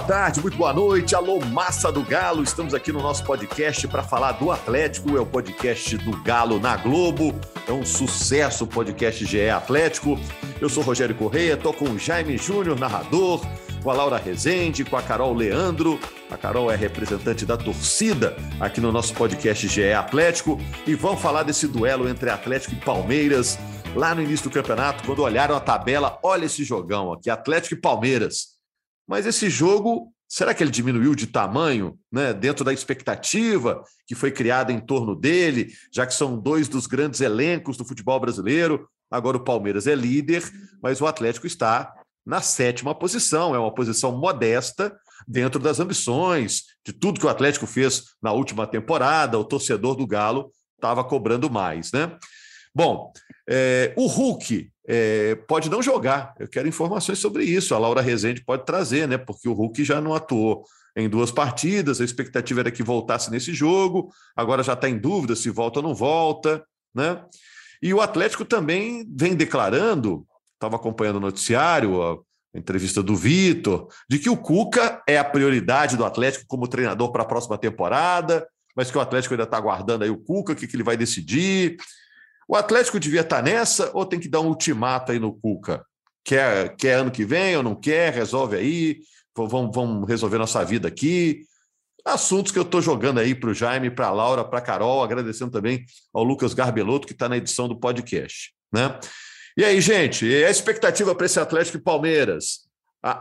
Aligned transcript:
boa 0.00 0.06
tarde, 0.06 0.40
muito 0.40 0.56
boa 0.56 0.72
noite. 0.72 1.14
Alô, 1.14 1.38
massa 1.40 1.92
do 1.92 2.02
Galo. 2.02 2.42
Estamos 2.42 2.72
aqui 2.72 2.90
no 2.90 3.02
nosso 3.02 3.22
podcast 3.22 3.86
para 3.86 4.02
falar 4.02 4.32
do 4.32 4.50
Atlético. 4.50 5.14
É 5.14 5.20
o 5.20 5.26
podcast 5.26 5.98
do 5.98 6.16
Galo 6.22 6.58
na 6.58 6.74
Globo. 6.76 7.38
É 7.68 7.72
um 7.72 7.84
sucesso 7.84 8.64
o 8.64 8.66
podcast 8.66 9.26
GE 9.26 9.50
Atlético. 9.50 10.18
Eu 10.58 10.70
sou 10.70 10.82
Rogério 10.82 11.14
Correia, 11.14 11.54
tô 11.54 11.72
com 11.74 11.84
o 11.84 11.98
Jaime 11.98 12.38
Júnior, 12.38 12.78
narrador, 12.78 13.44
com 13.82 13.90
a 13.90 13.94
Laura 13.94 14.16
Rezende, 14.16 14.84
com 14.84 14.96
a 14.96 15.02
Carol 15.02 15.34
Leandro. 15.34 16.00
A 16.30 16.36
Carol 16.36 16.70
é 16.70 16.76
representante 16.76 17.44
da 17.44 17.58
torcida 17.58 18.34
aqui 18.58 18.80
no 18.80 18.90
nosso 18.90 19.12
podcast 19.12 19.68
GE 19.68 19.92
Atlético. 19.92 20.58
E 20.86 20.94
vamos 20.94 21.20
falar 21.20 21.42
desse 21.42 21.66
duelo 21.66 22.08
entre 22.08 22.30
Atlético 22.30 22.74
e 22.74 22.78
Palmeiras 22.78 23.58
lá 23.94 24.14
no 24.14 24.22
início 24.22 24.48
do 24.48 24.54
campeonato, 24.54 25.04
quando 25.04 25.20
olharam 25.20 25.54
a 25.54 25.60
tabela, 25.60 26.18
olha 26.22 26.46
esse 26.46 26.64
jogão 26.64 27.12
aqui, 27.12 27.28
Atlético 27.28 27.74
e 27.74 27.80
Palmeiras. 27.80 28.59
Mas 29.10 29.26
esse 29.26 29.50
jogo, 29.50 30.14
será 30.28 30.54
que 30.54 30.62
ele 30.62 30.70
diminuiu 30.70 31.16
de 31.16 31.26
tamanho, 31.26 31.98
né, 32.12 32.32
dentro 32.32 32.64
da 32.64 32.72
expectativa 32.72 33.82
que 34.06 34.14
foi 34.14 34.30
criada 34.30 34.72
em 34.72 34.78
torno 34.78 35.16
dele, 35.16 35.72
já 35.92 36.06
que 36.06 36.14
são 36.14 36.38
dois 36.38 36.68
dos 36.68 36.86
grandes 36.86 37.20
elencos 37.20 37.76
do 37.76 37.84
futebol 37.84 38.20
brasileiro? 38.20 38.88
Agora 39.10 39.36
o 39.36 39.42
Palmeiras 39.42 39.88
é 39.88 39.96
líder, 39.96 40.44
mas 40.80 41.00
o 41.00 41.08
Atlético 41.08 41.48
está 41.48 41.92
na 42.24 42.40
sétima 42.40 42.94
posição, 42.94 43.52
é 43.52 43.58
uma 43.58 43.74
posição 43.74 44.16
modesta 44.16 44.96
dentro 45.26 45.58
das 45.58 45.80
ambições, 45.80 46.62
de 46.86 46.92
tudo 46.92 47.18
que 47.18 47.26
o 47.26 47.30
Atlético 47.30 47.66
fez 47.66 48.04
na 48.22 48.30
última 48.30 48.64
temporada, 48.64 49.36
o 49.36 49.44
torcedor 49.44 49.96
do 49.96 50.06
Galo 50.06 50.52
estava 50.76 51.02
cobrando 51.02 51.50
mais, 51.50 51.90
né? 51.90 52.16
Bom, 52.72 53.12
é, 53.48 53.92
o 53.96 54.06
Hulk 54.06 54.70
é, 54.92 55.36
pode 55.36 55.70
não 55.70 55.80
jogar. 55.80 56.34
Eu 56.36 56.48
quero 56.48 56.66
informações 56.66 57.20
sobre 57.20 57.44
isso. 57.44 57.76
A 57.76 57.78
Laura 57.78 58.00
Rezende 58.00 58.44
pode 58.44 58.66
trazer, 58.66 59.06
né? 59.06 59.16
Porque 59.16 59.48
o 59.48 59.52
Hulk 59.52 59.84
já 59.84 60.00
não 60.00 60.12
atuou 60.12 60.64
em 60.96 61.08
duas 61.08 61.30
partidas. 61.30 62.00
A 62.00 62.04
expectativa 62.04 62.58
era 62.58 62.72
que 62.72 62.82
voltasse 62.82 63.30
nesse 63.30 63.54
jogo. 63.54 64.12
Agora 64.34 64.64
já 64.64 64.72
está 64.72 64.88
em 64.88 64.98
dúvida 64.98 65.36
se 65.36 65.48
volta 65.48 65.78
ou 65.78 65.84
não 65.84 65.94
volta, 65.94 66.64
né? 66.92 67.24
E 67.80 67.94
o 67.94 68.00
Atlético 68.00 68.44
também 68.44 69.06
vem 69.16 69.36
declarando, 69.36 70.26
estava 70.54 70.74
acompanhando 70.74 71.16
o 71.16 71.20
noticiário, 71.20 72.02
a 72.02 72.18
entrevista 72.52 73.00
do 73.00 73.14
Vitor, 73.14 73.86
de 74.08 74.18
que 74.18 74.28
o 74.28 74.36
Cuca 74.36 75.00
é 75.06 75.16
a 75.18 75.24
prioridade 75.24 75.96
do 75.96 76.04
Atlético 76.04 76.46
como 76.48 76.66
treinador 76.66 77.12
para 77.12 77.22
a 77.22 77.26
próxima 77.26 77.56
temporada, 77.56 78.44
mas 78.76 78.90
que 78.90 78.98
o 78.98 79.00
Atlético 79.00 79.34
ainda 79.34 79.44
está 79.44 79.56
aguardando 79.56 80.02
aí 80.02 80.10
o 80.10 80.18
Cuca, 80.18 80.52
o 80.52 80.56
que, 80.56 80.66
que 80.66 80.74
ele 80.74 80.82
vai 80.82 80.96
decidir. 80.96 81.76
O 82.50 82.56
Atlético 82.56 82.98
devia 82.98 83.20
estar 83.20 83.40
nessa 83.44 83.92
ou 83.94 84.04
tem 84.04 84.18
que 84.18 84.26
dar 84.26 84.40
um 84.40 84.48
ultimato 84.48 85.12
aí 85.12 85.20
no 85.20 85.32
Cuca? 85.32 85.86
Quer, 86.24 86.74
quer 86.74 86.94
ano 86.94 87.08
que 87.08 87.24
vem 87.24 87.56
ou 87.56 87.62
não 87.62 87.76
quer? 87.76 88.12
Resolve 88.12 88.56
aí, 88.56 88.98
vamos, 89.36 89.72
vamos 89.72 90.08
resolver 90.08 90.36
nossa 90.36 90.64
vida 90.64 90.88
aqui. 90.88 91.44
Assuntos 92.04 92.50
que 92.50 92.58
eu 92.58 92.64
estou 92.64 92.82
jogando 92.82 93.20
aí 93.20 93.36
para 93.36 93.50
o 93.50 93.54
Jaime, 93.54 93.88
para 93.88 94.08
a 94.08 94.10
Laura, 94.10 94.44
para 94.44 94.58
a 94.58 94.62
Carol, 94.62 95.00
agradecendo 95.00 95.52
também 95.52 95.84
ao 96.12 96.24
Lucas 96.24 96.52
Garbelotto, 96.52 97.06
que 97.06 97.12
está 97.12 97.28
na 97.28 97.36
edição 97.36 97.68
do 97.68 97.78
podcast. 97.78 98.52
Né? 98.72 98.98
E 99.56 99.64
aí, 99.64 99.80
gente, 99.80 100.26
a 100.26 100.50
expectativa 100.50 101.14
para 101.14 101.26
esse 101.26 101.38
Atlético 101.38 101.76
e 101.76 101.80
Palmeiras 101.80 102.68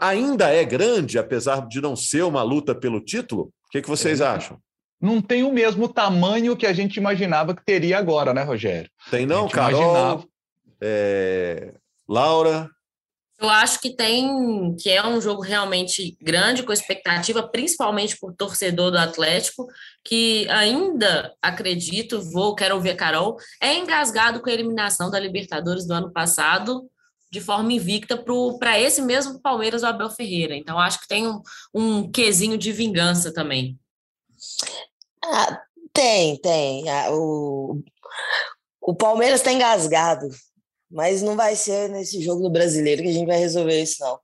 ainda 0.01 0.49
é 0.49 0.65
grande, 0.65 1.19
apesar 1.19 1.67
de 1.67 1.79
não 1.79 1.95
ser 1.95 2.23
uma 2.23 2.41
luta 2.41 2.73
pelo 2.73 2.99
título? 2.99 3.43
O 3.43 3.69
que, 3.69 3.83
que 3.83 3.89
vocês 3.89 4.21
é. 4.21 4.25
acham? 4.25 4.59
Não 5.01 5.21
tem 5.21 5.43
o 5.43 5.51
mesmo 5.51 5.87
tamanho 5.87 6.57
que 6.57 6.67
a 6.67 6.73
gente 6.73 6.97
imaginava 6.97 7.55
que 7.55 7.63
teria 7.63 7.97
agora, 7.97 8.33
né, 8.33 8.43
Rogério? 8.43 8.89
Tem 9.09 9.25
não, 9.25 9.47
Carol, 9.47 9.81
imaginava... 9.81 10.25
é... 10.81 11.73
Laura? 12.07 12.69
Eu 13.41 13.49
acho 13.49 13.79
que 13.79 13.95
tem, 13.95 14.75
que 14.75 14.89
é 14.89 15.05
um 15.05 15.21
jogo 15.21 15.41
realmente 15.41 16.17
grande, 16.21 16.61
com 16.61 16.73
expectativa, 16.73 17.47
principalmente 17.47 18.17
por 18.19 18.35
torcedor 18.35 18.91
do 18.91 18.97
Atlético, 18.97 19.65
que 20.03 20.45
ainda 20.49 21.33
acredito, 21.41 22.21
vou, 22.21 22.53
quero 22.53 22.75
ouvir 22.75 22.89
a 22.89 22.97
Carol, 22.97 23.37
é 23.61 23.75
engasgado 23.75 24.41
com 24.41 24.49
a 24.49 24.53
eliminação 24.53 25.09
da 25.09 25.17
Libertadores 25.17 25.87
do 25.87 25.93
ano 25.93 26.11
passado, 26.11 26.89
de 27.31 27.39
forma 27.39 27.71
invicta 27.71 28.21
para 28.59 28.77
esse 28.77 29.01
mesmo 29.01 29.39
Palmeiras 29.39 29.81
do 29.81 29.87
Abel 29.87 30.09
Ferreira. 30.09 30.53
Então, 30.53 30.77
acho 30.77 30.99
que 30.99 31.07
tem 31.07 31.25
um, 31.25 31.41
um 31.73 32.11
quesinho 32.11 32.57
de 32.57 32.73
vingança 32.73 33.33
também. 33.33 33.79
Ah, 35.31 35.61
tem, 35.93 36.37
tem. 36.37 36.89
Ah, 36.89 37.11
o, 37.11 37.81
o 38.81 38.95
Palmeiras 38.95 39.39
está 39.39 39.51
engasgado, 39.51 40.27
mas 40.89 41.21
não 41.21 41.35
vai 41.35 41.55
ser 41.55 41.89
nesse 41.89 42.21
jogo 42.21 42.41
do 42.41 42.49
brasileiro 42.49 43.03
que 43.03 43.09
a 43.09 43.13
gente 43.13 43.27
vai 43.27 43.37
resolver 43.37 43.81
isso, 43.81 44.01
não. 44.01 44.19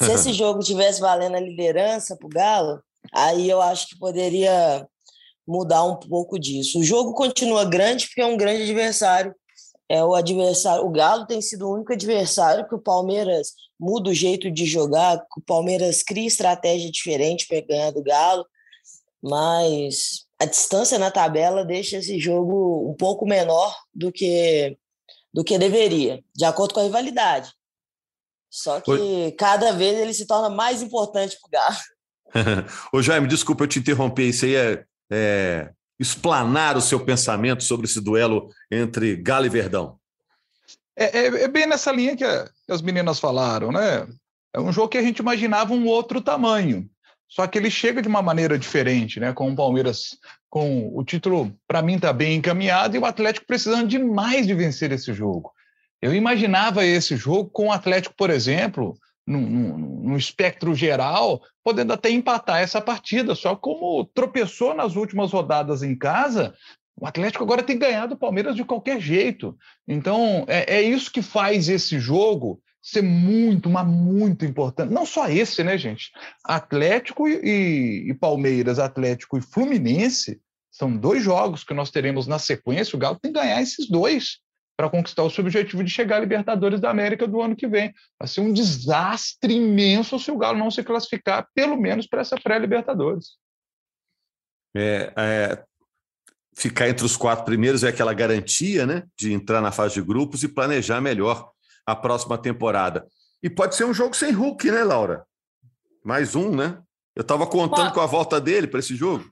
Se 0.00 0.12
esse 0.12 0.32
jogo 0.34 0.60
tivesse 0.60 1.00
valendo 1.00 1.36
a 1.36 1.40
liderança 1.40 2.16
para 2.16 2.26
o 2.26 2.30
Galo, 2.30 2.82
aí 3.12 3.48
eu 3.48 3.60
acho 3.60 3.88
que 3.88 3.98
poderia 3.98 4.86
mudar 5.46 5.84
um 5.84 5.96
pouco 5.96 6.38
disso. 6.38 6.80
O 6.80 6.84
jogo 6.84 7.14
continua 7.14 7.64
grande 7.64 8.06
porque 8.06 8.20
é 8.20 8.26
um 8.26 8.36
grande 8.36 8.62
adversário. 8.62 9.34
É 9.88 10.04
o 10.04 10.14
adversário. 10.14 10.84
O 10.84 10.90
Galo 10.90 11.26
tem 11.26 11.40
sido 11.40 11.68
o 11.68 11.74
único 11.74 11.92
adversário 11.92 12.66
que 12.66 12.74
o 12.74 12.80
Palmeiras 12.80 13.52
muda 13.78 14.10
o 14.10 14.14
jeito 14.14 14.50
de 14.50 14.64
jogar, 14.66 15.18
que 15.18 15.38
o 15.38 15.42
Palmeiras 15.42 16.02
cria 16.02 16.26
estratégia 16.26 16.90
diferente 16.90 17.46
para 17.46 17.60
ganhar 17.60 17.90
do 17.92 18.02
Galo, 18.02 18.44
mas 19.22 20.25
a 20.38 20.44
distância 20.44 20.98
na 20.98 21.10
tabela 21.10 21.64
deixa 21.64 21.98
esse 21.98 22.18
jogo 22.18 22.90
um 22.90 22.94
pouco 22.94 23.26
menor 23.26 23.74
do 23.94 24.12
que 24.12 24.76
do 25.32 25.44
que 25.44 25.58
deveria, 25.58 26.24
de 26.34 26.46
acordo 26.46 26.72
com 26.72 26.80
a 26.80 26.84
rivalidade. 26.84 27.52
Só 28.50 28.80
que 28.80 28.90
Oi. 28.90 29.34
cada 29.38 29.72
vez 29.72 29.98
ele 29.98 30.14
se 30.14 30.26
torna 30.26 30.48
mais 30.48 30.80
importante 30.80 31.36
para 31.38 31.46
o 31.46 31.50
Galo. 31.50 32.66
Ô 32.90 33.02
Jaime, 33.02 33.28
desculpa 33.28 33.64
eu 33.64 33.68
te 33.68 33.78
interromper, 33.78 34.28
isso 34.28 34.46
aí 34.46 34.56
é, 34.56 34.84
é 35.12 35.70
explanar 36.00 36.76
o 36.76 36.80
seu 36.80 37.04
pensamento 37.04 37.64
sobre 37.64 37.86
esse 37.86 38.00
duelo 38.00 38.48
entre 38.70 39.16
Galo 39.16 39.44
e 39.44 39.50
Verdão. 39.50 39.98
É, 40.96 41.18
é, 41.18 41.26
é 41.44 41.48
bem 41.48 41.66
nessa 41.66 41.92
linha 41.92 42.16
que, 42.16 42.24
a, 42.24 42.44
que 42.44 42.72
as 42.72 42.80
meninas 42.80 43.18
falaram, 43.18 43.70
né? 43.70 44.06
É 44.54 44.60
um 44.60 44.72
jogo 44.72 44.88
que 44.88 44.96
a 44.96 45.02
gente 45.02 45.18
imaginava 45.18 45.74
um 45.74 45.86
outro 45.86 46.22
tamanho. 46.22 46.88
Só 47.28 47.46
que 47.46 47.58
ele 47.58 47.70
chega 47.70 48.00
de 48.00 48.08
uma 48.08 48.22
maneira 48.22 48.58
diferente, 48.58 49.18
né? 49.18 49.32
Com 49.32 49.50
o 49.50 49.56
Palmeiras, 49.56 50.16
com 50.48 50.96
o 50.96 51.04
título, 51.04 51.52
para 51.66 51.82
mim, 51.82 51.96
está 51.96 52.12
bem 52.12 52.36
encaminhado 52.36 52.96
e 52.96 52.98
o 52.98 53.04
Atlético 53.04 53.46
precisando 53.46 53.88
demais 53.88 54.46
de 54.46 54.54
vencer 54.54 54.92
esse 54.92 55.12
jogo. 55.12 55.52
Eu 56.00 56.14
imaginava 56.14 56.84
esse 56.84 57.16
jogo 57.16 57.50
com 57.50 57.68
o 57.68 57.72
Atlético, 57.72 58.14
por 58.16 58.30
exemplo, 58.30 58.96
no, 59.26 59.40
no, 59.40 60.16
espectro 60.16 60.74
geral, 60.74 61.42
podendo 61.64 61.92
até 61.92 62.10
empatar 62.10 62.60
essa 62.60 62.80
partida. 62.80 63.34
Só 63.34 63.56
como 63.56 64.04
tropeçou 64.14 64.74
nas 64.74 64.94
últimas 64.94 65.32
rodadas 65.32 65.82
em 65.82 65.96
casa, 65.96 66.54
o 66.98 67.06
Atlético 67.06 67.42
agora 67.42 67.62
tem 67.62 67.78
ganhado 67.78 68.14
o 68.14 68.18
Palmeiras 68.18 68.54
de 68.54 68.64
qualquer 68.64 69.00
jeito. 69.00 69.56
Então, 69.86 70.44
é, 70.46 70.76
é 70.76 70.82
isso 70.82 71.10
que 71.10 71.22
faz 71.22 71.68
esse 71.68 71.98
jogo 71.98 72.60
ser 72.86 73.02
muito, 73.02 73.68
mas 73.68 73.84
muito 73.84 74.44
importante. 74.44 74.92
Não 74.92 75.04
só 75.04 75.28
esse, 75.28 75.64
né, 75.64 75.76
gente? 75.76 76.12
Atlético 76.44 77.26
e, 77.26 78.08
e, 78.08 78.14
Palmeiras, 78.14 78.78
Atlético 78.78 79.36
e 79.36 79.42
Fluminense 79.42 80.40
são 80.70 80.96
dois 80.96 81.20
jogos 81.20 81.64
que 81.64 81.74
nós 81.74 81.90
teremos 81.90 82.28
na 82.28 82.38
sequência. 82.38 82.94
O 82.94 82.98
Galo 83.00 83.18
tem 83.20 83.32
que 83.32 83.40
ganhar 83.40 83.60
esses 83.60 83.88
dois 83.88 84.38
para 84.76 84.88
conquistar 84.88 85.24
o 85.24 85.30
seu 85.30 85.42
objetivo 85.42 85.82
de 85.82 85.90
chegar 85.90 86.18
à 86.18 86.20
Libertadores 86.20 86.80
da 86.80 86.88
América 86.88 87.26
do 87.26 87.40
ano 87.40 87.56
que 87.56 87.66
vem. 87.66 87.92
Vai 88.20 88.28
ser 88.28 88.40
um 88.40 88.52
desastre 88.52 89.54
imenso 89.54 90.16
se 90.20 90.30
o 90.30 90.38
Galo 90.38 90.56
não 90.56 90.70
se 90.70 90.84
classificar, 90.84 91.48
pelo 91.52 91.76
menos 91.76 92.06
para 92.06 92.20
essa 92.20 92.36
pré-Libertadores. 92.36 93.32
É, 94.76 95.12
é, 95.16 95.64
ficar 96.54 96.88
entre 96.88 97.04
os 97.04 97.16
quatro 97.16 97.44
primeiros 97.44 97.82
é 97.82 97.88
aquela 97.88 98.14
garantia 98.14 98.86
né, 98.86 99.02
de 99.18 99.32
entrar 99.32 99.60
na 99.60 99.72
fase 99.72 99.94
de 99.94 100.02
grupos 100.02 100.44
e 100.44 100.48
planejar 100.48 101.00
melhor 101.00 101.50
a 101.86 101.94
próxima 101.94 102.36
temporada. 102.36 103.06
E 103.42 103.48
pode 103.48 103.76
ser 103.76 103.84
um 103.84 103.94
jogo 103.94 104.14
sem 104.16 104.32
Hulk, 104.32 104.70
né, 104.70 104.82
Laura? 104.82 105.24
Mais 106.04 106.34
um, 106.34 106.54
né? 106.54 106.78
Eu 107.14 107.22
estava 107.22 107.46
contando 107.46 107.84
pode. 107.84 107.94
com 107.94 108.00
a 108.00 108.06
volta 108.06 108.40
dele 108.40 108.66
para 108.66 108.80
esse 108.80 108.94
jogo. 108.94 109.24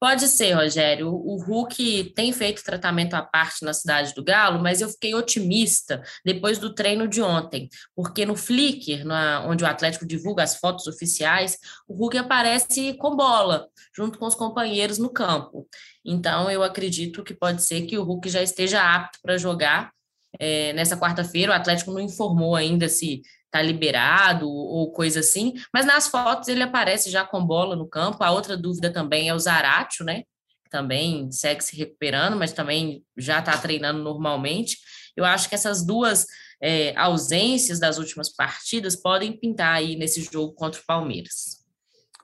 Pode 0.00 0.28
ser, 0.28 0.52
Rogério. 0.52 1.08
O 1.08 1.42
Hulk 1.42 2.12
tem 2.14 2.30
feito 2.30 2.62
tratamento 2.62 3.14
à 3.14 3.22
parte 3.22 3.64
na 3.64 3.72
cidade 3.72 4.12
do 4.14 4.22
Galo, 4.22 4.62
mas 4.62 4.82
eu 4.82 4.88
fiquei 4.90 5.14
otimista 5.14 6.02
depois 6.22 6.58
do 6.58 6.74
treino 6.74 7.08
de 7.08 7.22
ontem, 7.22 7.70
porque 7.96 8.26
no 8.26 8.36
Flickr, 8.36 9.02
na, 9.04 9.46
onde 9.46 9.64
o 9.64 9.66
Atlético 9.66 10.06
divulga 10.06 10.42
as 10.42 10.56
fotos 10.56 10.86
oficiais, 10.86 11.56
o 11.88 11.94
Hulk 11.94 12.18
aparece 12.18 12.92
com 12.98 13.16
bola, 13.16 13.66
junto 13.96 14.18
com 14.18 14.26
os 14.26 14.34
companheiros 14.34 14.98
no 14.98 15.08
campo. 15.08 15.66
Então, 16.04 16.50
eu 16.50 16.62
acredito 16.62 17.24
que 17.24 17.32
pode 17.32 17.62
ser 17.62 17.86
que 17.86 17.96
o 17.96 18.02
Hulk 18.02 18.28
já 18.28 18.42
esteja 18.42 18.82
apto 18.82 19.18
para 19.22 19.38
jogar 19.38 19.90
é, 20.38 20.72
nessa 20.72 20.96
quarta-feira. 20.96 21.52
O 21.52 21.54
Atlético 21.54 21.92
não 21.92 22.00
informou 22.00 22.56
ainda 22.56 22.88
se 22.88 23.22
está 23.46 23.62
liberado 23.62 24.48
ou 24.48 24.90
coisa 24.90 25.20
assim, 25.20 25.54
mas 25.72 25.86
nas 25.86 26.08
fotos 26.08 26.48
ele 26.48 26.62
aparece 26.62 27.08
já 27.10 27.24
com 27.24 27.44
bola 27.44 27.76
no 27.76 27.86
campo. 27.86 28.24
A 28.24 28.32
outra 28.32 28.56
dúvida 28.56 28.92
também 28.92 29.28
é 29.28 29.34
o 29.34 29.38
Zaratio, 29.38 30.04
né? 30.04 30.24
Também 30.70 31.30
segue 31.30 31.62
se 31.62 31.76
recuperando, 31.76 32.36
mas 32.36 32.52
também 32.52 33.04
já 33.16 33.38
está 33.38 33.56
treinando 33.56 34.02
normalmente. 34.02 34.78
Eu 35.16 35.24
acho 35.24 35.48
que 35.48 35.54
essas 35.54 35.86
duas 35.86 36.26
é, 36.60 36.96
ausências 36.96 37.78
das 37.78 37.98
últimas 37.98 38.28
partidas 38.34 38.96
podem 38.96 39.38
pintar 39.38 39.76
aí 39.76 39.94
nesse 39.94 40.22
jogo 40.22 40.52
contra 40.54 40.80
o 40.80 40.84
Palmeiras. 40.84 41.62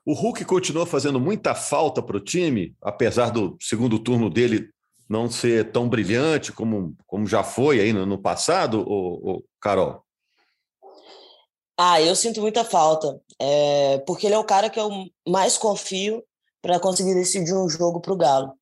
O 0.05 0.15
Hulk 0.15 0.45
continua 0.45 0.87
fazendo 0.87 1.21
muita 1.21 1.55
falta 1.55 2.03
para 2.03 2.17
o 2.17 2.21
time, 2.21 2.75
apesar 2.83 3.31
do 3.31 3.57
segundo 3.61 3.99
turno 3.99 4.29
dele 4.29 4.69
não 5.11 5.29
ser 5.29 5.73
tão 5.73 5.89
brilhante 5.89 6.53
como, 6.53 6.97
como 7.05 7.27
já 7.27 7.43
foi 7.43 7.81
aí 7.81 7.93
no, 7.93 8.07
no 8.07 8.17
passado, 8.17 8.85
o, 8.87 9.33
o 9.33 9.45
Carol? 9.61 10.05
Ah, 11.77 12.01
eu 12.01 12.15
sinto 12.15 12.41
muita 12.41 12.65
falta, 12.65 13.21
é, 13.41 13.99
porque 14.07 14.27
ele 14.27 14.35
é 14.35 14.39
o 14.39 14.45
cara 14.45 14.71
que 14.71 14.79
eu 14.79 14.89
mais 15.27 15.59
confio 15.59 16.23
para 16.63 16.79
conseguir 16.79 17.15
decidir 17.15 17.55
um 17.55 17.69
jogo 17.69 18.01
para 18.01 18.13
o 18.13 18.17
Galo. 18.17 18.53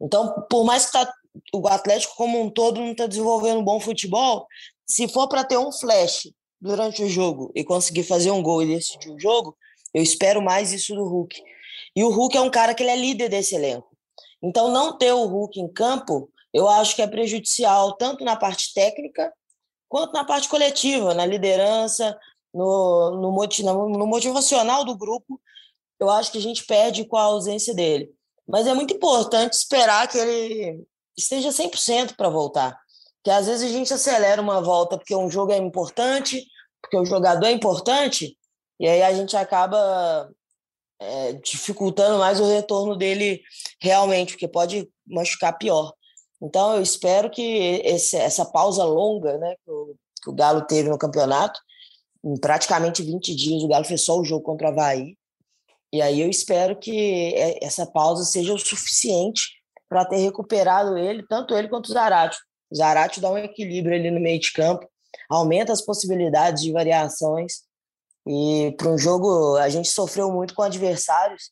Então, 0.00 0.34
por 0.50 0.64
mais 0.64 0.86
que 0.86 0.92
tá, 0.92 1.12
o 1.54 1.68
Atlético 1.68 2.16
como 2.16 2.42
um 2.42 2.50
todo 2.50 2.80
não 2.80 2.90
está 2.90 3.06
desenvolvendo 3.06 3.60
um 3.60 3.64
bom 3.64 3.78
futebol, 3.78 4.48
se 4.84 5.06
for 5.06 5.28
para 5.28 5.44
ter 5.44 5.58
um 5.58 5.70
flash 5.70 6.28
durante 6.60 7.04
o 7.04 7.08
jogo 7.08 7.52
e 7.54 7.62
conseguir 7.62 8.02
fazer 8.02 8.32
um 8.32 8.42
gol 8.42 8.62
e 8.62 8.74
decidir 8.74 9.10
o 9.10 9.20
jogo, 9.20 9.56
eu 9.92 10.02
espero 10.02 10.42
mais 10.42 10.72
isso 10.72 10.92
do 10.92 11.04
Hulk. 11.04 11.40
E 11.94 12.02
o 12.02 12.10
Hulk 12.10 12.36
é 12.36 12.40
um 12.40 12.50
cara 12.50 12.74
que 12.74 12.82
ele 12.82 12.90
é 12.90 12.96
líder 12.96 13.28
desse 13.28 13.54
elenco. 13.54 13.93
Então, 14.44 14.68
não 14.68 14.96
ter 14.98 15.12
o 15.12 15.24
Hulk 15.24 15.58
em 15.58 15.72
campo, 15.72 16.30
eu 16.52 16.68
acho 16.68 16.94
que 16.94 17.00
é 17.00 17.06
prejudicial 17.06 17.94
tanto 17.96 18.22
na 18.24 18.36
parte 18.36 18.74
técnica 18.74 19.32
quanto 19.88 20.12
na 20.12 20.24
parte 20.24 20.48
coletiva, 20.48 21.14
na 21.14 21.24
liderança, 21.24 22.16
no, 22.52 23.18
no, 23.22 24.06
motivacional 24.06 24.84
do 24.84 24.96
grupo. 24.96 25.40
Eu 25.98 26.10
acho 26.10 26.30
que 26.30 26.38
a 26.38 26.42
gente 26.42 26.66
perde 26.66 27.06
com 27.06 27.16
a 27.16 27.22
ausência 27.22 27.74
dele. 27.74 28.12
Mas 28.46 28.66
é 28.66 28.74
muito 28.74 28.92
importante 28.92 29.54
esperar 29.54 30.06
que 30.08 30.18
ele 30.18 30.84
esteja 31.16 31.48
100% 31.48 32.14
para 32.14 32.28
voltar. 32.28 32.78
Que 33.22 33.30
às 33.30 33.46
vezes 33.46 33.70
a 33.70 33.72
gente 33.72 33.94
acelera 33.94 34.42
uma 34.42 34.60
volta 34.60 34.98
porque 34.98 35.16
um 35.16 35.30
jogo 35.30 35.52
é 35.52 35.56
importante, 35.56 36.44
porque 36.82 36.98
o 36.98 37.04
jogador 37.06 37.46
é 37.46 37.52
importante, 37.52 38.36
e 38.78 38.86
aí 38.86 39.02
a 39.02 39.14
gente 39.14 39.34
acaba 39.36 40.30
é, 41.00 41.32
dificultando 41.34 42.18
mais 42.18 42.40
o 42.40 42.46
retorno 42.46 42.96
dele 42.96 43.42
realmente, 43.80 44.32
porque 44.32 44.48
pode 44.48 44.88
machucar 45.06 45.56
pior. 45.58 45.92
Então 46.42 46.76
eu 46.76 46.82
espero 46.82 47.30
que 47.30 47.42
esse, 47.84 48.16
essa 48.16 48.44
pausa 48.44 48.84
longa 48.84 49.38
né, 49.38 49.54
que 49.64 49.70
o, 49.70 49.94
que 50.22 50.30
o 50.30 50.34
Galo 50.34 50.62
teve 50.66 50.88
no 50.88 50.98
campeonato, 50.98 51.58
em 52.24 52.36
praticamente 52.38 53.02
20 53.02 53.34
dias, 53.34 53.62
o 53.62 53.68
Galo 53.68 53.84
fez 53.84 54.02
só 54.04 54.18
o 54.18 54.24
jogo 54.24 54.44
contra 54.44 54.68
o 54.68 54.70
Havaí, 54.70 55.16
e 55.94 56.02
aí 56.02 56.20
eu 56.20 56.28
espero 56.28 56.76
que 56.76 57.32
é, 57.36 57.64
essa 57.64 57.86
pausa 57.86 58.24
seja 58.24 58.52
o 58.52 58.58
suficiente 58.58 59.52
para 59.88 60.04
ter 60.04 60.16
recuperado 60.16 60.98
ele, 60.98 61.24
tanto 61.28 61.56
ele 61.56 61.68
quanto 61.68 61.86
o 61.86 61.92
Zarate. 61.92 62.36
O 62.68 62.74
Zarate 62.74 63.20
dá 63.20 63.30
um 63.30 63.38
equilíbrio 63.38 63.94
ali 63.94 64.10
no 64.10 64.18
meio 64.18 64.40
de 64.40 64.52
campo, 64.52 64.88
aumenta 65.30 65.72
as 65.72 65.80
possibilidades 65.80 66.64
de 66.64 66.72
variações. 66.72 67.62
E 68.26 68.74
para 68.76 68.88
um 68.88 68.98
jogo, 68.98 69.56
a 69.56 69.68
gente 69.68 69.88
sofreu 69.88 70.30
muito 70.30 70.54
com 70.54 70.62
adversários 70.62 71.50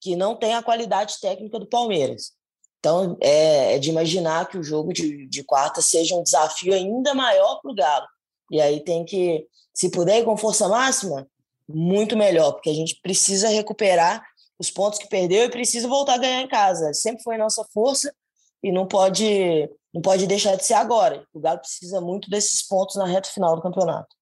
que 0.00 0.16
não 0.16 0.36
têm 0.36 0.54
a 0.54 0.62
qualidade 0.62 1.20
técnica 1.20 1.58
do 1.58 1.66
Palmeiras. 1.66 2.32
Então, 2.78 3.16
é, 3.20 3.74
é 3.74 3.78
de 3.78 3.88
imaginar 3.90 4.48
que 4.48 4.58
o 4.58 4.62
jogo 4.62 4.92
de, 4.92 5.26
de 5.26 5.42
quarta 5.42 5.80
seja 5.80 6.14
um 6.14 6.22
desafio 6.22 6.74
ainda 6.74 7.14
maior 7.14 7.60
para 7.60 7.70
o 7.70 7.74
Galo. 7.74 8.06
E 8.50 8.60
aí 8.60 8.80
tem 8.80 9.04
que, 9.04 9.46
se 9.72 9.90
puder 9.90 10.20
ir 10.20 10.24
com 10.24 10.36
força 10.36 10.68
máxima, 10.68 11.26
muito 11.66 12.16
melhor, 12.16 12.52
porque 12.52 12.68
a 12.68 12.74
gente 12.74 13.00
precisa 13.02 13.48
recuperar 13.48 14.22
os 14.58 14.70
pontos 14.70 14.98
que 14.98 15.08
perdeu 15.08 15.44
e 15.44 15.50
precisa 15.50 15.88
voltar 15.88 16.14
a 16.14 16.18
ganhar 16.18 16.42
em 16.42 16.48
casa. 16.48 16.92
Sempre 16.92 17.22
foi 17.22 17.38
nossa 17.38 17.64
força 17.72 18.14
e 18.62 18.70
não 18.70 18.86
pode 18.86 19.68
não 19.92 20.02
pode 20.02 20.26
deixar 20.26 20.56
de 20.56 20.64
ser 20.64 20.74
agora. 20.74 21.24
O 21.32 21.38
Galo 21.38 21.60
precisa 21.60 22.00
muito 22.00 22.28
desses 22.28 22.66
pontos 22.66 22.96
na 22.96 23.06
reta 23.06 23.28
final 23.28 23.54
do 23.54 23.62
campeonato. 23.62 24.14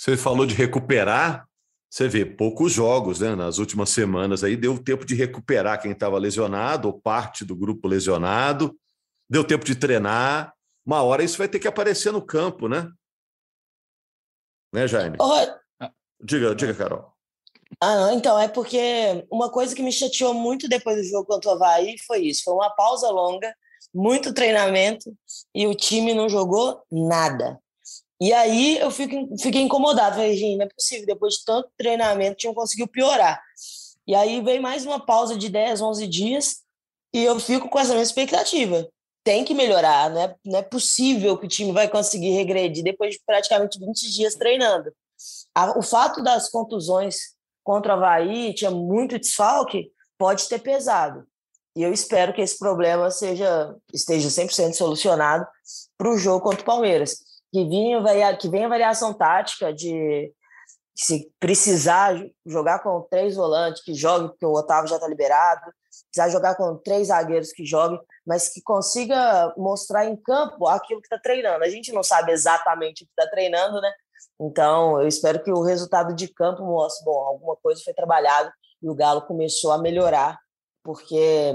Você 0.00 0.16
falou 0.16 0.46
de 0.46 0.54
recuperar, 0.54 1.46
você 1.90 2.08
vê 2.08 2.24
poucos 2.24 2.72
jogos, 2.72 3.20
né? 3.20 3.34
Nas 3.34 3.58
últimas 3.58 3.90
semanas 3.90 4.42
aí 4.42 4.56
deu 4.56 4.82
tempo 4.82 5.04
de 5.04 5.14
recuperar 5.14 5.78
quem 5.78 5.92
estava 5.92 6.16
lesionado 6.16 6.88
ou 6.88 6.98
parte 6.98 7.44
do 7.44 7.54
grupo 7.54 7.86
lesionado, 7.86 8.74
deu 9.28 9.44
tempo 9.44 9.62
de 9.62 9.74
treinar. 9.74 10.54
Uma 10.86 11.02
hora 11.02 11.22
isso 11.22 11.36
vai 11.36 11.48
ter 11.48 11.58
que 11.58 11.68
aparecer 11.68 12.14
no 12.14 12.22
campo, 12.22 12.66
né? 12.66 12.90
Né, 14.72 14.88
Jaime? 14.88 15.18
Oh, 15.20 15.86
Diga, 16.18 16.54
diga, 16.54 16.72
Carol. 16.74 17.12
Ah, 17.78 18.14
então, 18.14 18.40
é 18.40 18.48
porque 18.48 19.26
uma 19.30 19.50
coisa 19.50 19.76
que 19.76 19.82
me 19.82 19.92
chateou 19.92 20.32
muito 20.32 20.66
depois 20.66 20.96
do 20.96 21.04
jogo 21.04 21.26
contra 21.26 21.50
o 21.50 21.52
Havaí 21.52 21.96
foi 22.06 22.20
isso. 22.20 22.44
Foi 22.44 22.54
uma 22.54 22.70
pausa 22.70 23.10
longa, 23.10 23.54
muito 23.92 24.32
treinamento, 24.32 25.14
e 25.54 25.66
o 25.66 25.74
time 25.74 26.14
não 26.14 26.26
jogou 26.26 26.82
nada. 26.90 27.60
E 28.20 28.32
aí 28.32 28.78
eu 28.78 28.90
fico, 28.90 29.14
fiquei 29.38 29.62
incomodado. 29.62 30.16
Falei, 30.16 30.36
gente, 30.36 30.58
não 30.58 30.66
é 30.66 30.68
possível, 30.68 31.06
depois 31.06 31.34
de 31.34 31.44
tanto 31.44 31.70
treinamento, 31.76 32.36
tinham 32.36 32.54
conseguiu 32.54 32.86
piorar. 32.86 33.40
E 34.06 34.14
aí 34.14 34.42
veio 34.42 34.60
mais 34.60 34.84
uma 34.84 35.04
pausa 35.04 35.36
de 35.36 35.48
10, 35.48 35.80
11 35.80 36.06
dias, 36.06 36.62
e 37.14 37.22
eu 37.22 37.38
fico 37.38 37.68
com 37.68 37.78
essa 37.78 37.90
mesma 37.90 38.02
expectativa. 38.02 38.88
Tem 39.22 39.44
que 39.44 39.54
melhorar, 39.54 40.10
não 40.10 40.22
é, 40.22 40.36
não 40.44 40.58
é 40.58 40.62
possível 40.62 41.36
que 41.36 41.46
o 41.46 41.48
time 41.48 41.72
vai 41.72 41.88
conseguir 41.88 42.30
regredir 42.30 42.82
depois 42.82 43.14
de 43.14 43.20
praticamente 43.24 43.78
20 43.78 44.10
dias 44.10 44.34
treinando 44.34 44.92
o 45.76 45.82
fato 45.82 46.22
das 46.22 46.48
contusões 46.48 47.34
contra 47.62 47.94
o 47.94 47.96
Havaí, 47.96 48.54
tinha 48.54 48.70
muito 48.70 49.18
desfalque, 49.18 49.90
pode 50.18 50.48
ter 50.48 50.58
pesado. 50.60 51.26
E 51.76 51.82
eu 51.82 51.92
espero 51.92 52.32
que 52.32 52.40
esse 52.40 52.58
problema 52.58 53.10
seja 53.10 53.76
esteja 53.92 54.28
100% 54.28 54.74
solucionado 54.74 55.46
para 55.96 56.10
o 56.10 56.18
jogo 56.18 56.42
contra 56.42 56.62
o 56.62 56.64
Palmeiras. 56.64 57.18
Que 57.52 57.64
venha, 57.68 58.36
que 58.36 58.48
venha 58.48 58.68
variação 58.68 59.12
tática 59.12 59.72
de 59.72 60.32
se 60.94 61.32
precisar 61.40 62.14
jogar 62.44 62.80
com 62.80 63.06
três 63.10 63.34
volantes, 63.34 63.82
que 63.82 63.94
jogue, 63.94 64.28
porque 64.28 64.44
o 64.44 64.52
Otávio 64.52 64.88
já 64.88 64.96
está 64.96 65.08
liberado, 65.08 65.72
precisar 66.12 66.28
jogar 66.28 66.54
com 66.56 66.76
três 66.76 67.08
zagueiros 67.08 67.52
que 67.52 67.64
joguem, 67.64 67.98
mas 68.26 68.48
que 68.48 68.60
consiga 68.62 69.52
mostrar 69.56 70.04
em 70.04 70.16
campo 70.16 70.66
aquilo 70.66 71.00
que 71.00 71.06
está 71.06 71.18
treinando. 71.18 71.64
A 71.64 71.70
gente 71.70 71.92
não 71.92 72.02
sabe 72.02 72.32
exatamente 72.32 73.02
o 73.02 73.06
que 73.06 73.12
está 73.18 73.30
treinando, 73.30 73.80
né? 73.80 73.90
Então, 74.38 75.00
eu 75.00 75.08
espero 75.08 75.42
que 75.42 75.50
o 75.52 75.62
resultado 75.62 76.14
de 76.14 76.28
campo 76.28 76.62
mostre, 76.64 77.04
bom, 77.04 77.18
alguma 77.18 77.56
coisa 77.56 77.80
foi 77.82 77.94
trabalhada 77.94 78.52
e 78.82 78.88
o 78.88 78.94
Galo 78.94 79.22
começou 79.22 79.72
a 79.72 79.78
melhorar, 79.78 80.38
porque 80.82 81.54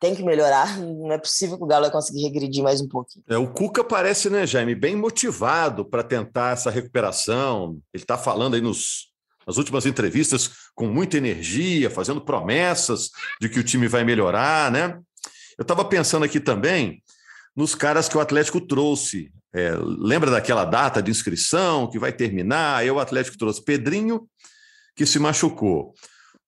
tem 0.00 0.14
que 0.14 0.22
melhorar, 0.22 0.78
não 0.78 1.12
é 1.12 1.18
possível 1.18 1.56
que 1.56 1.64
o 1.64 1.66
Galo 1.66 1.84
vai 1.84 1.90
conseguir 1.90 2.22
regredir 2.22 2.62
mais 2.62 2.80
um 2.80 2.88
pouquinho. 2.88 3.24
É, 3.28 3.38
o 3.38 3.48
Cuca 3.48 3.82
parece, 3.82 4.28
né, 4.28 4.46
Jaime, 4.46 4.74
bem 4.74 4.94
motivado 4.94 5.84
para 5.84 6.02
tentar 6.02 6.52
essa 6.52 6.70
recuperação. 6.70 7.78
Ele 7.94 8.02
está 8.02 8.18
falando 8.18 8.54
aí 8.54 8.60
nos, 8.60 9.10
nas 9.46 9.56
últimas 9.56 9.86
entrevistas 9.86 10.50
com 10.74 10.86
muita 10.86 11.16
energia, 11.16 11.88
fazendo 11.88 12.20
promessas 12.20 13.10
de 13.40 13.48
que 13.48 13.58
o 13.58 13.64
time 13.64 13.88
vai 13.88 14.04
melhorar, 14.04 14.70
né? 14.70 14.98
Eu 15.58 15.62
estava 15.62 15.84
pensando 15.84 16.24
aqui 16.24 16.38
também 16.40 17.02
nos 17.56 17.74
caras 17.74 18.08
que 18.08 18.18
o 18.18 18.20
Atlético 18.20 18.60
trouxe. 18.60 19.32
É, 19.54 19.72
lembra 19.80 20.30
daquela 20.30 20.66
data 20.66 21.02
de 21.02 21.10
inscrição 21.10 21.88
que 21.88 21.98
vai 21.98 22.12
terminar? 22.12 22.76
Aí 22.76 22.90
o 22.90 23.00
Atlético 23.00 23.38
trouxe 23.38 23.64
Pedrinho, 23.64 24.28
que 24.94 25.06
se 25.06 25.18
machucou. 25.18 25.94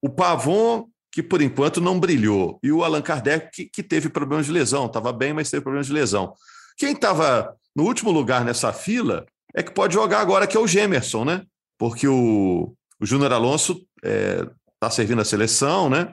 O 0.02 0.10
Pavon, 0.10 0.86
que 1.10 1.22
por 1.22 1.40
enquanto 1.40 1.80
não 1.80 1.98
brilhou. 1.98 2.58
E 2.62 2.70
o 2.70 2.84
Allan 2.84 3.02
Kardec, 3.02 3.50
que, 3.52 3.64
que 3.66 3.82
teve 3.82 4.08
problemas 4.08 4.46
de 4.46 4.52
lesão. 4.52 4.86
Estava 4.86 5.12
bem, 5.12 5.32
mas 5.32 5.50
teve 5.50 5.62
problemas 5.62 5.86
de 5.86 5.92
lesão. 5.92 6.34
Quem 6.76 6.92
estava 6.92 7.54
no 7.74 7.84
último 7.84 8.10
lugar 8.10 8.44
nessa 8.44 8.72
fila 8.72 9.26
é 9.54 9.62
que 9.62 9.72
pode 9.72 9.94
jogar 9.94 10.20
agora, 10.20 10.46
que 10.46 10.56
é 10.56 10.60
o 10.60 10.66
Gemerson, 10.66 11.24
né? 11.24 11.42
Porque 11.78 12.06
o, 12.06 12.74
o 13.00 13.06
Júnior 13.06 13.32
Alonso 13.32 13.72
está 13.72 14.08
é, 14.08 14.50
tá 14.78 14.90
servindo 14.90 15.20
a 15.20 15.24
seleção, 15.24 15.88
né? 15.88 16.12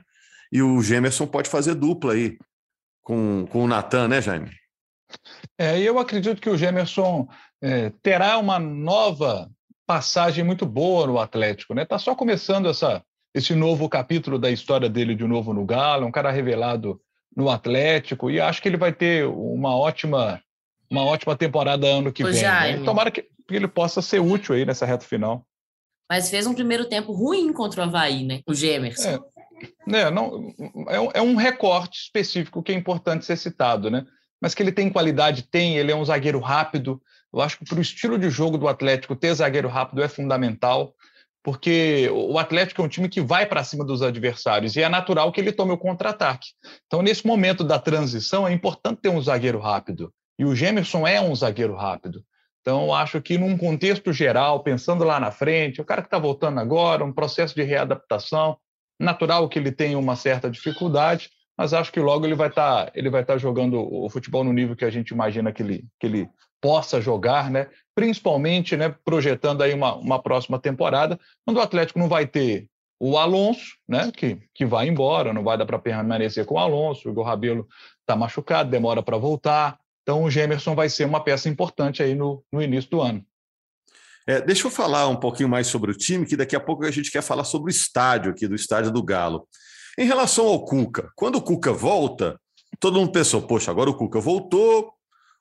E 0.51 0.61
o 0.61 0.81
Gemerson 0.81 1.27
pode 1.27 1.49
fazer 1.49 1.75
dupla 1.75 2.13
aí 2.13 2.37
com, 3.01 3.45
com 3.51 3.63
o 3.63 3.67
Natan, 3.67 4.07
né, 4.07 4.21
Jaime? 4.21 4.51
É, 5.57 5.79
eu 5.79 5.99
acredito 5.99 6.41
que 6.41 6.49
o 6.49 6.57
Gemerson 6.57 7.27
é, 7.61 7.91
terá 8.01 8.37
uma 8.37 8.59
nova 8.59 9.49
passagem 9.85 10.43
muito 10.43 10.65
boa 10.65 11.07
no 11.07 11.19
Atlético. 11.19 11.73
Está 11.73 11.81
né? 11.81 11.85
Tá 11.85 11.99
só 11.99 12.15
começando 12.15 12.69
essa, 12.69 13.03
esse 13.35 13.53
novo 13.53 13.89
capítulo 13.89 14.39
da 14.39 14.49
história 14.49 14.89
dele 14.89 15.13
de 15.13 15.25
novo 15.25 15.53
no 15.53 15.65
Galo, 15.65 16.07
um 16.07 16.11
cara 16.11 16.31
revelado 16.31 17.01
no 17.35 17.49
Atlético, 17.49 18.31
e 18.31 18.39
acho 18.39 18.61
que 18.61 18.69
ele 18.69 18.77
vai 18.77 18.93
ter 18.93 19.27
uma 19.27 19.75
ótima, 19.75 20.41
uma 20.89 21.03
ótima 21.03 21.35
temporada 21.35 21.85
ano 21.85 22.13
que 22.13 22.23
Ô, 22.23 22.31
vem. 22.31 22.41
Né? 22.41 22.83
Tomara 22.85 23.11
que, 23.11 23.27
ele 23.51 23.67
possa 23.67 24.01
ser 24.01 24.21
útil 24.21 24.55
aí 24.55 24.65
nessa 24.65 24.85
reta 24.85 25.05
final. 25.05 25.45
Mas 26.09 26.29
fez 26.29 26.47
um 26.47 26.53
primeiro 26.53 26.85
tempo 26.85 27.11
ruim 27.11 27.51
contra 27.51 27.81
o 27.81 27.83
Havaí, 27.83 28.23
né? 28.23 28.41
O 28.47 28.53
Gemerson. 28.53 29.09
É, 29.09 29.19
né, 29.85 30.09
não, 30.09 30.53
é, 30.87 31.19
é 31.19 31.21
um 31.21 31.35
recorte 31.35 31.99
específico 31.99 32.63
que 32.63 32.71
é 32.71 32.75
importante 32.75 33.25
ser 33.25 33.37
citado, 33.37 33.91
né? 33.91 34.05
mas 34.41 34.53
que 34.53 34.61
ele 34.61 34.71
tem 34.71 34.89
qualidade, 34.89 35.43
tem, 35.43 35.77
ele 35.77 35.91
é 35.91 35.95
um 35.95 36.05
zagueiro 36.05 36.39
rápido. 36.39 37.01
Eu 37.33 37.41
acho 37.41 37.57
que 37.57 37.65
para 37.65 37.79
o 37.79 37.81
estilo 37.81 38.17
de 38.17 38.29
jogo 38.29 38.57
do 38.57 38.67
Atlético, 38.67 39.15
ter 39.15 39.33
zagueiro 39.33 39.67
rápido 39.67 40.03
é 40.03 40.07
fundamental, 40.07 40.93
porque 41.45 42.09
o 42.11 42.39
Atlético 42.39 42.81
é 42.81 42.85
um 42.85 42.87
time 42.87 43.07
que 43.07 43.21
vai 43.21 43.45
para 43.45 43.63
cima 43.63 43.85
dos 43.85 44.01
adversários 44.01 44.75
e 44.75 44.81
é 44.81 44.89
natural 44.89 45.31
que 45.31 45.39
ele 45.39 45.51
tome 45.51 45.73
o 45.73 45.77
contra-ataque. 45.77 46.47
Então, 46.87 47.03
nesse 47.03 47.27
momento 47.27 47.63
da 47.63 47.77
transição, 47.77 48.47
é 48.47 48.51
importante 48.51 49.01
ter 49.01 49.09
um 49.09 49.21
zagueiro 49.21 49.59
rápido. 49.59 50.11
E 50.39 50.43
o 50.43 50.55
Gemerson 50.55 51.05
é 51.05 51.21
um 51.21 51.35
zagueiro 51.35 51.75
rápido. 51.75 52.23
Então, 52.61 52.91
acho 52.91 53.21
que 53.21 53.37
num 53.37 53.55
contexto 53.55 54.11
geral, 54.11 54.63
pensando 54.63 55.03
lá 55.03 55.19
na 55.19 55.29
frente, 55.29 55.79
o 55.79 55.85
cara 55.85 56.01
que 56.01 56.07
está 56.07 56.17
voltando 56.17 56.59
agora, 56.59 57.05
um 57.05 57.13
processo 57.13 57.53
de 57.53 57.61
readaptação, 57.61 58.57
natural 58.99 59.47
que 59.47 59.59
ele 59.59 59.71
tenha 59.71 59.99
uma 59.99 60.15
certa 60.15 60.49
dificuldade, 60.49 61.29
mas 61.57 61.73
acho 61.73 61.91
que 61.91 61.99
logo 61.99 62.25
ele 62.25 62.35
vai 62.35 62.49
estar 62.49 62.85
tá, 62.85 62.91
ele 62.93 63.09
vai 63.09 63.21
estar 63.21 63.33
tá 63.33 63.39
jogando 63.39 63.79
o 63.79 64.09
futebol 64.09 64.43
no 64.43 64.53
nível 64.53 64.75
que 64.75 64.85
a 64.85 64.89
gente 64.89 65.09
imagina 65.09 65.51
que 65.51 65.63
ele, 65.63 65.85
que 65.99 66.07
ele 66.07 66.29
possa 66.61 66.99
jogar, 66.99 67.49
né? 67.49 67.67
Principalmente, 67.93 68.75
né, 68.75 68.93
projetando 69.05 69.61
aí 69.61 69.73
uma, 69.73 69.95
uma 69.95 70.21
próxima 70.21 70.59
temporada, 70.59 71.19
quando 71.45 71.57
o 71.57 71.61
Atlético 71.61 71.99
não 71.99 72.09
vai 72.09 72.25
ter 72.25 72.67
o 72.99 73.17
Alonso, 73.17 73.75
né, 73.87 74.11
que, 74.15 74.39
que 74.53 74.65
vai 74.65 74.87
embora, 74.87 75.33
não 75.33 75.43
vai 75.43 75.57
dar 75.57 75.65
para 75.65 75.79
permanecer 75.79 76.45
com 76.45 76.55
o 76.55 76.59
Alonso, 76.59 77.07
o 77.07 77.11
Igor 77.11 77.25
Rabelo 77.25 77.67
está 77.99 78.15
machucado, 78.15 78.69
demora 78.69 79.03
para 79.03 79.17
voltar. 79.17 79.77
Então, 80.01 80.23
o 80.23 80.29
Gemerson 80.29 80.75
vai 80.75 80.89
ser 80.89 81.05
uma 81.05 81.23
peça 81.23 81.49
importante 81.49 82.01
aí 82.01 82.15
no, 82.15 82.43
no 82.51 82.61
início 82.61 82.89
do 82.89 83.01
ano. 83.01 83.25
É, 84.27 84.41
deixa 84.41 84.65
eu 84.65 84.71
falar 84.71 85.07
um 85.07 85.15
pouquinho 85.15 85.49
mais 85.49 85.67
sobre 85.67 85.91
o 85.91 85.93
time, 85.95 86.25
que 86.25 86.35
daqui 86.35 86.55
a 86.55 86.59
pouco 86.59 86.83
a 86.85 86.91
gente 86.91 87.11
quer 87.11 87.21
falar 87.21 87.43
sobre 87.43 87.69
o 87.69 87.73
estádio 87.73 88.31
aqui, 88.31 88.47
do 88.47 88.55
estádio 88.55 88.91
do 88.91 89.03
Galo. 89.03 89.47
Em 89.97 90.05
relação 90.05 90.47
ao 90.47 90.65
Cuca, 90.65 91.09
quando 91.15 91.35
o 91.35 91.41
Cuca 91.41 91.71
volta, 91.71 92.39
todo 92.79 92.99
mundo 92.99 93.11
pensou, 93.11 93.41
poxa, 93.41 93.71
agora 93.71 93.89
o 93.89 93.95
Cuca 93.95 94.19
voltou, 94.19 94.93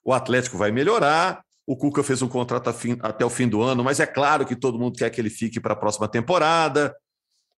o 0.03 0.13
Atlético 0.13 0.57
vai 0.57 0.71
melhorar, 0.71 1.43
o 1.67 1.75
Cuca 1.75 2.03
fez 2.03 2.21
um 2.21 2.27
contrato 2.27 2.71
até 3.01 3.25
o 3.25 3.29
fim 3.29 3.47
do 3.47 3.61
ano, 3.61 3.83
mas 3.83 3.99
é 3.99 4.05
claro 4.05 4.45
que 4.45 4.55
todo 4.55 4.79
mundo 4.79 4.97
quer 4.97 5.09
que 5.09 5.19
ele 5.19 5.29
fique 5.29 5.59
para 5.59 5.73
a 5.73 5.77
próxima 5.77 6.07
temporada. 6.07 6.95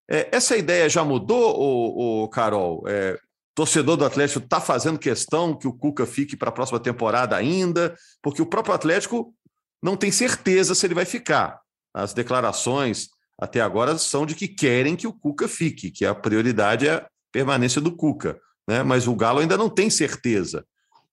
É, 0.09 0.29
essa 0.31 0.55
ideia 0.55 0.89
já 0.89 1.03
mudou, 1.03 1.59
ô, 1.59 2.23
ô 2.23 2.29
Carol? 2.29 2.83
É, 2.87 3.19
torcedor 3.53 3.97
do 3.97 4.05
Atlético 4.05 4.43
está 4.45 4.61
fazendo 4.61 4.97
questão 4.97 5.53
que 5.55 5.67
o 5.67 5.73
Cuca 5.73 6.05
fique 6.05 6.37
para 6.37 6.49
a 6.49 6.53
próxima 6.53 6.79
temporada 6.79 7.35
ainda, 7.35 7.95
porque 8.21 8.41
o 8.41 8.45
próprio 8.45 8.73
Atlético 8.73 9.33
não 9.81 9.97
tem 9.97 10.11
certeza 10.11 10.73
se 10.73 10.85
ele 10.85 10.93
vai 10.93 11.05
ficar. 11.05 11.59
As 11.93 12.13
declarações 12.13 13.09
até 13.37 13.61
agora 13.61 13.97
são 13.97 14.25
de 14.25 14.33
que 14.33 14.47
querem 14.47 14.95
que 14.95 15.05
o 15.05 15.13
Cuca 15.13 15.47
fique, 15.47 15.91
que 15.91 16.05
a 16.05 16.15
prioridade 16.15 16.87
é 16.87 16.93
a 16.93 17.07
permanência 17.31 17.79
do 17.79 17.95
Cuca, 17.95 18.39
né? 18.67 18.81
Mas 18.81 19.07
o 19.07 19.15
Galo 19.15 19.39
ainda 19.39 19.57
não 19.57 19.69
tem 19.69 19.89
certeza. 19.89 20.65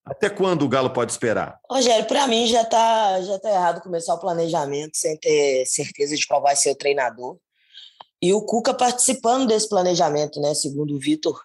Até 0.04 0.28
quando 0.28 0.62
o 0.64 0.68
Galo 0.68 0.90
pode 0.90 1.12
esperar? 1.12 1.58
Rogério, 1.70 2.06
para 2.06 2.26
mim 2.26 2.46
já 2.46 2.62
está 2.62 3.22
já 3.22 3.38
tá 3.38 3.50
errado 3.50 3.82
começar 3.82 4.14
o 4.14 4.20
planejamento 4.20 4.96
sem 4.96 5.16
ter 5.18 5.64
certeza 5.66 6.16
de 6.16 6.26
qual 6.26 6.42
vai 6.42 6.56
ser 6.56 6.70
o 6.70 6.76
treinador. 6.76 7.36
E 8.20 8.32
o 8.32 8.42
Cuca 8.42 8.72
participando 8.72 9.46
desse 9.46 9.68
planejamento, 9.68 10.40
né? 10.40 10.54
Segundo 10.54 10.94
o 10.94 10.98
Vitor, 10.98 11.38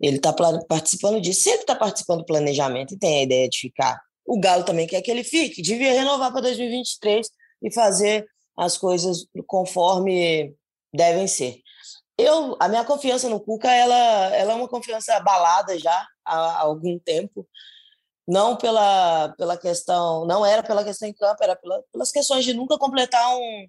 ele 0.00 0.16
está 0.16 0.32
participando 0.68 1.20
disso. 1.20 1.42
Se 1.42 1.50
ele 1.50 1.62
está 1.62 1.74
participando 1.74 2.20
do 2.20 2.26
planejamento 2.26 2.94
e 2.94 2.98
tem 2.98 3.20
a 3.20 3.22
ideia 3.22 3.48
de 3.48 3.58
ficar, 3.58 4.00
o 4.26 4.38
Galo 4.38 4.64
também 4.64 4.86
quer 4.86 5.02
que 5.02 5.10
ele 5.10 5.24
fique. 5.24 5.62
Devia 5.62 5.92
renovar 5.92 6.30
para 6.32 6.42
2023 6.42 7.28
e 7.62 7.72
fazer 7.72 8.26
as 8.56 8.76
coisas 8.76 9.26
conforme 9.46 10.54
devem 10.92 11.26
ser. 11.26 11.60
Eu, 12.18 12.56
a 12.60 12.68
minha 12.68 12.84
confiança 12.84 13.28
no 13.28 13.40
Cuca, 13.40 13.70
ela, 13.70 14.36
ela 14.36 14.52
é 14.52 14.54
uma 14.54 14.68
confiança 14.68 15.14
abalada 15.14 15.78
já 15.78 16.06
há, 16.24 16.60
algum 16.60 16.98
tempo. 16.98 17.46
Não 18.26 18.56
pela, 18.56 19.30
pela 19.36 19.56
questão, 19.56 20.24
não 20.26 20.46
era 20.46 20.62
pela 20.62 20.84
questão 20.84 21.08
em 21.08 21.12
campo, 21.12 21.42
era 21.42 21.56
pela, 21.56 21.82
pelas 21.92 22.12
questões 22.12 22.44
de 22.44 22.54
nunca 22.54 22.78
completar 22.78 23.36
um, 23.36 23.66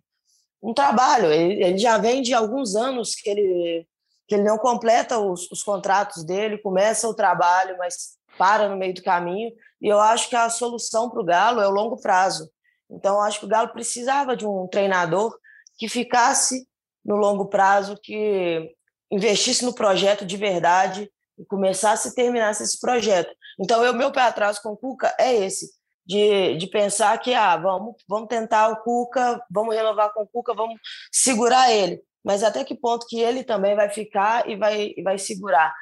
um 0.61 0.73
trabalho. 0.73 1.31
Ele, 1.31 1.63
ele, 1.63 1.77
já 1.77 1.97
vem 1.97 2.21
de 2.21 2.33
alguns 2.33 2.75
anos 2.75 3.15
que 3.15 3.29
ele, 3.29 3.87
que 4.27 4.35
ele 4.35 4.43
não 4.43 4.57
completa 4.57 5.17
os, 5.17 5.49
os 5.51 5.63
contratos 5.63 6.23
dele, 6.23 6.59
começa 6.59 7.07
o 7.07 7.15
trabalho, 7.15 7.77
mas 7.79 8.17
para 8.37 8.69
no 8.69 8.77
meio 8.77 8.93
do 8.93 9.01
caminho. 9.01 9.51
E 9.81 9.87
eu 9.87 9.99
acho 9.99 10.29
que 10.29 10.35
a 10.35 10.49
solução 10.49 11.09
para 11.09 11.21
o 11.21 11.25
Galo 11.25 11.61
é 11.61 11.67
o 11.67 11.71
longo 11.71 11.99
prazo. 11.99 12.49
Então, 12.93 13.21
acho 13.21 13.39
que 13.39 13.45
o 13.45 13.49
Galo 13.49 13.69
precisava 13.69 14.35
de 14.35 14.45
um 14.45 14.67
treinador 14.67 15.37
que 15.77 15.89
ficasse 15.89 16.67
no 17.03 17.15
longo 17.15 17.47
prazo, 17.47 17.97
que 18.01 18.71
investisse 19.11 19.65
no 19.65 19.73
projeto 19.73 20.25
de 20.25 20.37
verdade 20.37 21.09
e 21.37 21.45
começasse 21.45 22.09
e 22.09 22.15
terminasse 22.15 22.63
esse 22.63 22.79
projeto. 22.79 23.33
Então, 23.59 23.81
o 23.89 23.93
meu 23.93 24.11
pé 24.11 24.21
atrás 24.21 24.59
com 24.59 24.69
o 24.69 24.77
Cuca 24.77 25.13
é 25.19 25.33
esse 25.33 25.71
de, 26.05 26.55
de 26.57 26.67
pensar 26.67 27.17
que 27.19 27.33
ah, 27.33 27.55
vamos, 27.57 27.95
vamos 28.07 28.27
tentar 28.27 28.69
o 28.69 28.77
Cuca, 28.77 29.41
vamos 29.49 29.75
renovar 29.75 30.13
com 30.13 30.23
o 30.23 30.27
Cuca, 30.27 30.53
vamos 30.53 30.79
segurar 31.11 31.71
ele. 31.71 32.01
Mas 32.23 32.43
até 32.43 32.63
que 32.63 32.75
ponto 32.75 33.05
que 33.07 33.19
ele 33.19 33.43
também 33.43 33.75
vai 33.75 33.89
ficar 33.89 34.49
e 34.49 34.55
vai, 34.55 34.93
e 34.95 35.03
vai 35.03 35.17
segurar? 35.17 35.73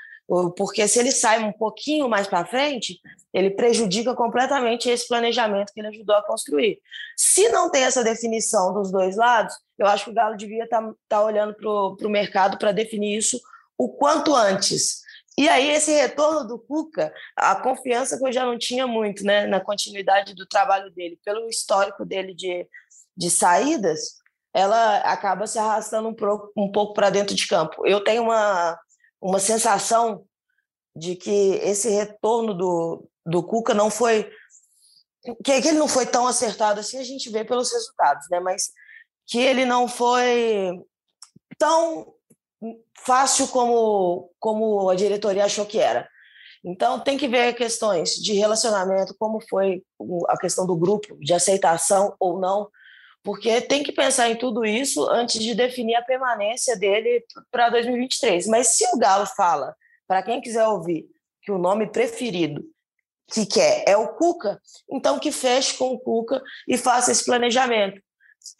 Porque 0.55 0.87
se 0.87 0.97
ele 0.97 1.11
sai 1.11 1.43
um 1.43 1.51
pouquinho 1.51 2.07
mais 2.07 2.25
para 2.25 2.45
frente, 2.45 3.01
ele 3.33 3.49
prejudica 3.49 4.15
completamente 4.15 4.89
esse 4.89 5.05
planejamento 5.05 5.73
que 5.73 5.81
ele 5.81 5.89
ajudou 5.89 6.15
a 6.15 6.23
construir. 6.23 6.79
Se 7.17 7.49
não 7.49 7.69
tem 7.69 7.83
essa 7.83 8.01
definição 8.01 8.73
dos 8.73 8.91
dois 8.91 9.17
lados, 9.17 9.53
eu 9.77 9.85
acho 9.87 10.05
que 10.05 10.11
o 10.11 10.13
Galo 10.13 10.37
devia 10.37 10.63
estar 10.63 10.81
tá, 10.81 10.93
tá 11.09 11.23
olhando 11.23 11.53
para 11.53 12.07
o 12.07 12.09
mercado 12.09 12.57
para 12.57 12.71
definir 12.71 13.17
isso 13.17 13.41
o 13.77 13.89
quanto 13.89 14.33
antes. 14.33 15.01
E 15.37 15.49
aí, 15.49 15.69
esse 15.69 15.91
retorno 15.91 16.47
do 16.47 16.59
Cuca, 16.59 17.13
a 17.35 17.55
confiança 17.55 18.17
que 18.17 18.25
eu 18.25 18.31
já 18.31 18.45
não 18.45 18.57
tinha 18.57 18.87
muito 18.87 19.25
né, 19.25 19.45
na 19.47 19.59
continuidade 19.59 20.33
do 20.33 20.45
trabalho 20.45 20.89
dele, 20.91 21.19
pelo 21.25 21.49
histórico 21.49 22.05
dele 22.05 22.33
de, 22.33 22.65
de 23.17 23.29
saídas, 23.29 24.21
ela 24.53 24.97
acaba 24.99 25.47
se 25.47 25.57
arrastando 25.57 26.09
um, 26.09 26.13
pro, 26.13 26.51
um 26.55 26.71
pouco 26.71 26.93
para 26.93 27.09
dentro 27.09 27.35
de 27.35 27.47
campo. 27.47 27.85
Eu 27.87 28.03
tenho 28.03 28.23
uma, 28.23 28.77
uma 29.21 29.39
sensação 29.39 30.25
de 30.95 31.15
que 31.15 31.59
esse 31.63 31.89
retorno 31.89 32.53
do, 32.53 33.09
do 33.25 33.43
Cuca 33.43 33.73
não 33.73 33.89
foi. 33.89 34.29
Que, 35.43 35.51
ele 35.51 35.73
não 35.73 35.87
foi 35.87 36.05
tão 36.05 36.25
acertado 36.27 36.79
assim, 36.79 36.97
a 36.97 37.03
gente 37.03 37.29
vê 37.29 37.45
pelos 37.45 37.71
resultados, 37.71 38.27
né? 38.29 38.39
Mas 38.39 38.71
que 39.27 39.39
ele 39.39 39.65
não 39.65 39.87
foi 39.87 40.81
tão 41.57 42.13
fácil 42.97 43.47
como, 43.47 44.31
como 44.39 44.89
a 44.89 44.95
diretoria 44.95 45.45
achou 45.45 45.65
que 45.65 45.79
era. 45.79 46.09
Então, 46.63 46.99
tem 46.99 47.17
que 47.17 47.27
ver 47.27 47.53
questões 47.53 48.11
de 48.15 48.33
relacionamento, 48.33 49.15
como 49.17 49.39
foi 49.49 49.83
a 50.27 50.37
questão 50.37 50.65
do 50.65 50.75
grupo, 50.75 51.17
de 51.19 51.33
aceitação 51.33 52.15
ou 52.19 52.39
não, 52.39 52.69
porque 53.23 53.61
tem 53.61 53.83
que 53.83 53.91
pensar 53.91 54.29
em 54.29 54.35
tudo 54.35 54.65
isso 54.65 55.07
antes 55.09 55.39
de 55.39 55.53
definir 55.53 55.95
a 55.95 56.01
permanência 56.01 56.77
dele 56.77 57.23
para 57.51 57.69
2023. 57.69 58.47
Mas 58.47 58.67
se 58.69 58.85
o 58.93 58.97
Galo 58.97 59.25
fala, 59.25 59.75
para 60.07 60.23
quem 60.23 60.41
quiser 60.41 60.67
ouvir, 60.67 61.05
que 61.41 61.51
o 61.51 61.57
nome 61.57 61.87
preferido 61.87 62.63
que 63.31 63.45
quer 63.45 63.83
é 63.87 63.95
o 63.95 64.09
Cuca, 64.15 64.59
então 64.91 65.17
que 65.17 65.31
feche 65.31 65.77
com 65.77 65.93
o 65.93 65.99
Cuca 65.99 66.41
e 66.67 66.77
faça 66.77 67.11
esse 67.11 67.23
planejamento. 67.23 68.01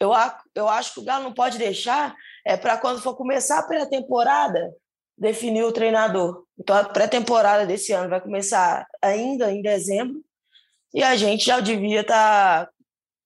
Eu, 0.00 0.10
eu 0.54 0.68
acho 0.68 0.94
que 0.94 1.00
o 1.00 1.04
Galo 1.04 1.24
não 1.24 1.34
pode 1.34 1.58
deixar 1.58 2.14
é 2.44 2.56
para 2.56 2.76
quando 2.76 3.00
for 3.00 3.14
começar 3.16 3.58
a 3.58 3.62
pré-temporada, 3.62 4.74
definir 5.16 5.62
o 5.62 5.72
treinador. 5.72 6.44
Então, 6.58 6.76
a 6.76 6.84
pré-temporada 6.84 7.66
desse 7.66 7.92
ano 7.92 8.08
vai 8.08 8.20
começar 8.20 8.86
ainda 9.00 9.52
em 9.52 9.62
dezembro 9.62 10.24
e 10.94 11.02
a 11.02 11.16
gente 11.16 11.44
já 11.44 11.60
devia 11.60 12.00
estar, 12.00 12.66
tá, 12.66 12.71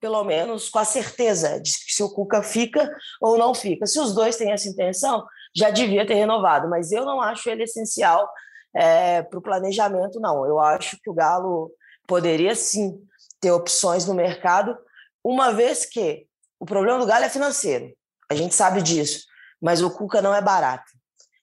pelo 0.07 0.23
menos, 0.23 0.69
com 0.69 0.79
a 0.79 0.85
certeza 0.85 1.61
de 1.61 1.73
se 1.73 2.01
o 2.01 2.09
Cuca 2.09 2.41
fica 2.41 2.89
ou 3.21 3.37
não 3.37 3.53
fica. 3.53 3.87
Se 3.87 3.99
os 3.99 4.15
dois 4.15 4.37
têm 4.37 4.53
essa 4.53 4.69
intenção, 4.69 5.27
já 5.53 5.69
devia 5.69 6.07
ter 6.07 6.15
renovado, 6.15 6.71
mas 6.71 6.93
eu 6.93 7.05
não 7.05 7.21
acho 7.21 7.51
ele 7.51 7.65
essencial 7.65 8.31
é, 8.73 9.21
para 9.23 9.37
o 9.37 9.43
planejamento, 9.43 10.21
não. 10.21 10.47
Eu 10.47 10.61
acho 10.61 10.97
que 11.03 11.11
o 11.11 11.13
Galo 11.13 11.73
poderia 12.07 12.55
sim 12.55 13.05
ter 13.41 13.51
opções 13.51 14.07
no 14.07 14.15
mercado, 14.15 14.79
uma 15.25 15.53
vez 15.53 15.85
que 15.85 16.29
o 16.61 16.65
problema 16.65 17.01
do 17.01 17.07
Galo 17.07 17.25
é 17.25 17.29
financeiro. 17.29 17.93
A 18.31 18.35
gente 18.37 18.55
sabe 18.55 18.83
disso. 18.83 19.27
Mas 19.61 19.83
o 19.83 19.91
Cuca 19.91 20.23
não 20.23 20.33
é 20.33 20.41
barato. 20.41 20.93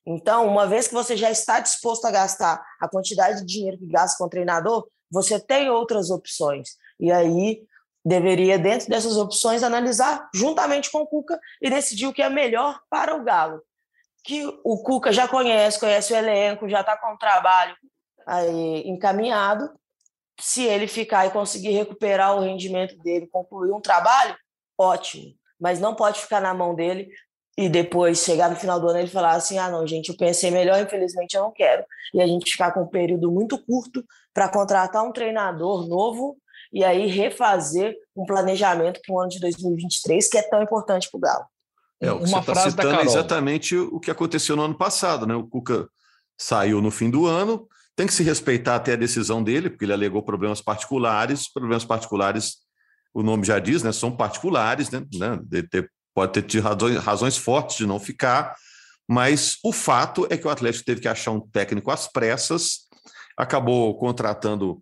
Então, 0.06 0.48
uma 0.48 0.66
vez 0.66 0.88
que 0.88 0.94
você 0.94 1.18
já 1.18 1.30
está 1.30 1.60
disposto 1.60 2.06
a 2.06 2.12
gastar 2.12 2.64
a 2.80 2.88
quantidade 2.88 3.42
de 3.42 3.46
dinheiro 3.46 3.78
que 3.78 3.88
gasta 3.88 4.18
com 4.18 4.24
o 4.24 4.30
treinador, 4.30 4.88
você 5.12 5.38
tem 5.38 5.70
outras 5.70 6.10
opções. 6.10 6.78
E 6.98 7.12
aí 7.12 7.62
deveria, 8.06 8.58
dentro 8.58 8.90
dessas 8.90 9.18
opções, 9.18 9.64
analisar 9.64 10.30
juntamente 10.34 10.92
com 10.92 11.00
o 11.00 11.08
Cuca 11.08 11.40
e 11.62 11.70
decidir 11.70 12.08
o 12.08 12.14
que 12.14 12.22
é 12.22 12.30
melhor 12.30 12.80
para 12.90 13.16
o 13.16 13.24
Galo. 13.24 13.62
Que 14.24 14.46
o 14.64 14.82
Cuca 14.84 15.12
já 15.12 15.28
conhece, 15.28 15.80
conhece 15.80 16.14
o 16.14 16.16
elenco, 16.16 16.70
já 16.70 16.82
está 16.82 16.98
com 16.98 17.14
o 17.14 17.18
trabalho 17.18 17.76
aí 18.26 18.88
encaminhado. 18.88 19.70
Se 20.40 20.64
ele 20.64 20.88
ficar 20.88 21.26
e 21.28 21.32
conseguir 21.32 21.72
recuperar 21.72 22.36
o 22.36 22.42
rendimento 22.42 22.98
dele, 22.98 23.28
concluir 23.28 23.72
um 23.72 23.82
trabalho, 23.82 24.36
ótimo 24.78 25.36
mas 25.64 25.80
não 25.80 25.96
pode 25.96 26.20
ficar 26.20 26.42
na 26.42 26.54
mão 26.54 26.76
dele 26.76 27.08
e 27.58 27.70
depois 27.70 28.20
chegar 28.20 28.50
no 28.50 28.56
final 28.58 28.82
do 28.82 28.90
ano 28.90 29.00
ele 29.00 29.08
falar 29.08 29.32
assim: 29.32 29.58
ah, 29.58 29.70
não, 29.70 29.88
gente, 29.88 30.10
eu 30.10 30.18
pensei 30.18 30.52
melhor, 30.52 30.82
infelizmente 30.82 31.36
eu 31.36 31.44
não 31.44 31.54
quero. 31.54 31.86
E 32.14 32.22
a 32.22 32.28
gente 32.28 32.52
ficar 32.52 32.74
com 32.74 32.82
um 32.82 32.88
período 32.88 33.32
muito 33.32 33.58
curto 33.64 34.04
para 34.34 34.50
contratar 34.50 35.06
um 35.06 35.14
treinador 35.14 35.88
novo 35.88 36.36
e 36.74 36.84
aí 36.84 37.08
refazer 37.08 37.96
um 38.16 38.26
planejamento 38.26 39.00
para 39.06 39.16
o 39.16 39.20
ano 39.20 39.30
de 39.30 39.40
2023, 39.40 40.28
que 40.28 40.38
é 40.38 40.42
tão 40.42 40.62
importante 40.62 41.08
para 41.10 41.18
o 41.18 41.22
Galo. 41.22 41.46
É, 42.02 42.12
o 42.12 42.20
que 42.20 42.26
Uma 42.26 42.42
você 42.42 42.52
está 42.52 42.70
citando 42.70 43.00
é 43.00 43.04
exatamente 43.04 43.78
o 43.78 44.00
que 44.00 44.12
aconteceu 44.12 44.56
no 44.56 44.64
ano 44.64 44.76
passado, 44.76 45.26
né? 45.26 45.36
O 45.36 45.48
Cuca 45.48 45.88
saiu 46.38 46.82
no 46.82 46.92
fim 46.92 47.10
do 47.10 47.28
ano, 47.28 47.68
tem 47.96 48.08
que 48.08 48.14
se 48.14 48.24
respeitar 48.24 48.76
até 48.76 48.94
a 48.94 48.98
decisão 48.98 49.44
dele, 49.44 49.70
porque 49.70 49.86
ele 49.86 49.94
alegou 49.94 50.24
problemas 50.24 50.60
particulares, 50.60 51.52
problemas 51.52 51.86
particulares 51.86 52.64
o 53.14 53.22
nome 53.22 53.46
já 53.46 53.60
diz, 53.60 53.84
né? 53.84 53.92
São 53.92 54.12
particulares, 54.12 54.90
né? 54.90 55.06
né 55.14 55.42
pode 56.14 56.34
ter 56.34 56.42
tido 56.42 56.64
razões, 56.64 56.98
razões 56.98 57.38
fortes 57.38 57.78
de 57.78 57.86
não 57.86 58.00
ficar, 58.00 58.56
mas 59.08 59.58
o 59.64 59.72
fato 59.72 60.28
é 60.30 60.38
que 60.38 60.48
o 60.48 60.50
Atlético 60.50 60.86
teve 60.86 61.02
que 61.02 61.08
achar 61.08 61.32
um 61.32 61.40
técnico 61.40 61.92
às 61.92 62.08
pressas, 62.08 62.83
acabou 63.38 63.98
contratando 63.98 64.82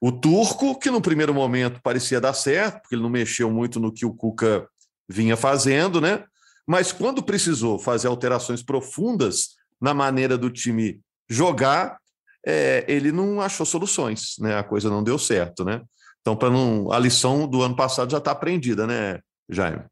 o 0.00 0.12
Turco, 0.12 0.78
que 0.78 0.90
no 0.90 1.00
primeiro 1.00 1.32
momento 1.32 1.80
parecia 1.82 2.20
dar 2.20 2.34
certo, 2.34 2.80
porque 2.80 2.94
ele 2.94 3.02
não 3.02 3.10
mexeu 3.10 3.50
muito 3.50 3.80
no 3.80 3.92
que 3.92 4.04
o 4.04 4.12
Cuca 4.12 4.68
vinha 5.08 5.36
fazendo, 5.36 6.00
né? 6.00 6.24
Mas 6.66 6.92
quando 6.92 7.22
precisou 7.22 7.78
fazer 7.78 8.08
alterações 8.08 8.62
profundas 8.62 9.56
na 9.80 9.94
maneira 9.94 10.36
do 10.36 10.50
time 10.50 11.00
jogar, 11.28 11.98
é, 12.46 12.84
ele 12.88 13.12
não 13.12 13.40
achou 13.40 13.64
soluções, 13.64 14.34
né? 14.38 14.58
A 14.58 14.62
coisa 14.62 14.90
não 14.90 15.02
deu 15.02 15.18
certo, 15.18 15.64
né? 15.64 15.82
Então, 16.20 16.36
para 16.36 16.50
não, 16.50 16.90
a 16.90 16.98
lição 16.98 17.46
do 17.46 17.62
ano 17.62 17.76
passado 17.76 18.10
já 18.10 18.18
está 18.18 18.30
aprendida, 18.30 18.86
né, 18.86 19.20
Jaime? 19.48 19.84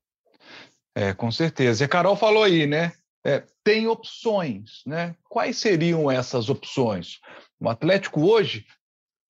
É, 0.95 1.13
com 1.13 1.31
certeza. 1.31 1.83
E 1.83 1.87
a 1.87 1.89
Carol 1.89 2.17
falou 2.17 2.43
aí, 2.43 2.67
né? 2.67 2.93
É, 3.25 3.45
tem 3.63 3.87
opções, 3.87 4.83
né? 4.87 5.15
Quais 5.29 5.59
seriam 5.59 6.11
essas 6.11 6.49
opções? 6.49 7.19
O 7.63 7.69
Atlético 7.69 8.23
hoje, 8.29 8.67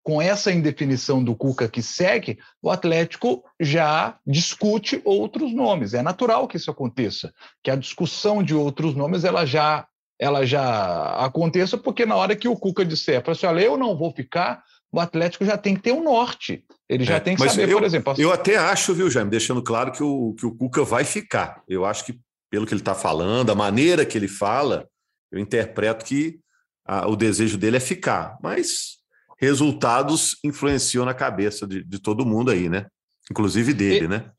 com 0.03 0.21
essa 0.21 0.51
indefinição 0.51 1.23
do 1.23 1.37
Cuca 1.37 1.69
que 1.69 1.83
segue, 1.83 2.39
o 2.63 2.71
Atlético 2.71 3.45
já 3.61 4.19
discute 4.27 5.01
outros 5.05 5.55
nomes. 5.55 5.95
É 5.95 6.03
natural 6.03 6.49
que 6.49 6.57
isso 6.57 6.71
aconteça, 6.71 7.33
que 7.63 7.71
a 7.71 7.77
discussão 7.77 8.43
de 8.43 8.55
outros 8.55 8.95
nomes 8.95 9.25
ela 9.25 9.45
já 9.45 9.87
ela 10.21 10.47
já 10.47 11.17
aconteça, 11.17 11.77
porque 11.77 12.07
na 12.07 12.15
hora 12.15 12.37
que 12.37 12.47
o 12.47 12.57
Cuca 12.57 12.85
disser, 12.85 13.21
assim, 13.27 13.45
olha, 13.45 13.61
eu 13.61 13.77
não 13.77 13.97
vou 13.97 14.13
ficar, 14.13 14.63
o 14.93 15.01
Atlético 15.01 15.45
já 15.45 15.59
tem 15.59 15.75
que 15.75 15.83
ter 15.83 15.91
um 15.91 16.05
norte. 16.05 16.65
Ele 16.89 17.03
já 17.03 17.17
é, 17.17 17.21
tem 17.21 17.35
que 17.35 17.49
saber, 17.49 17.69
eu, 17.69 17.79
por 17.79 17.85
exemplo. 17.85 18.15
Eu 18.17 18.31
até 18.31 18.57
acho, 18.57 18.95
viu, 18.95 19.11
Jaime, 19.11 19.31
deixando 19.31 19.61
claro 19.61 19.91
que 19.91 20.03
o, 20.03 20.33
que 20.35 20.47
o 20.47 20.55
Cuca 20.55 20.85
vai 20.85 21.03
ficar. 21.03 21.61
Eu 21.69 21.85
acho 21.85 22.05
que, 22.05 22.21
pelo 22.49 22.65
que 22.67 22.73
ele 22.73 22.83
está 22.83 22.95
falando, 22.95 23.51
a 23.51 23.55
maneira 23.55 24.07
que 24.07 24.17
ele 24.17 24.29
fala, 24.29 24.87
eu 25.33 25.41
interpreto 25.41 26.05
que 26.05 26.39
a, 26.85 27.09
o 27.09 27.17
desejo 27.17 27.57
dele 27.59 27.77
é 27.77 27.81
ficar. 27.81 28.39
Mas 28.43 28.99
resultados 29.39 30.37
influenciam 30.45 31.05
na 31.05 31.15
cabeça 31.15 31.67
de, 31.67 31.83
de 31.83 31.99
todo 31.99 32.27
mundo 32.27 32.51
aí, 32.51 32.69
né? 32.69 32.87
Inclusive 33.31 33.73
dele, 33.73 34.05
e, 34.05 34.09
né? 34.09 34.31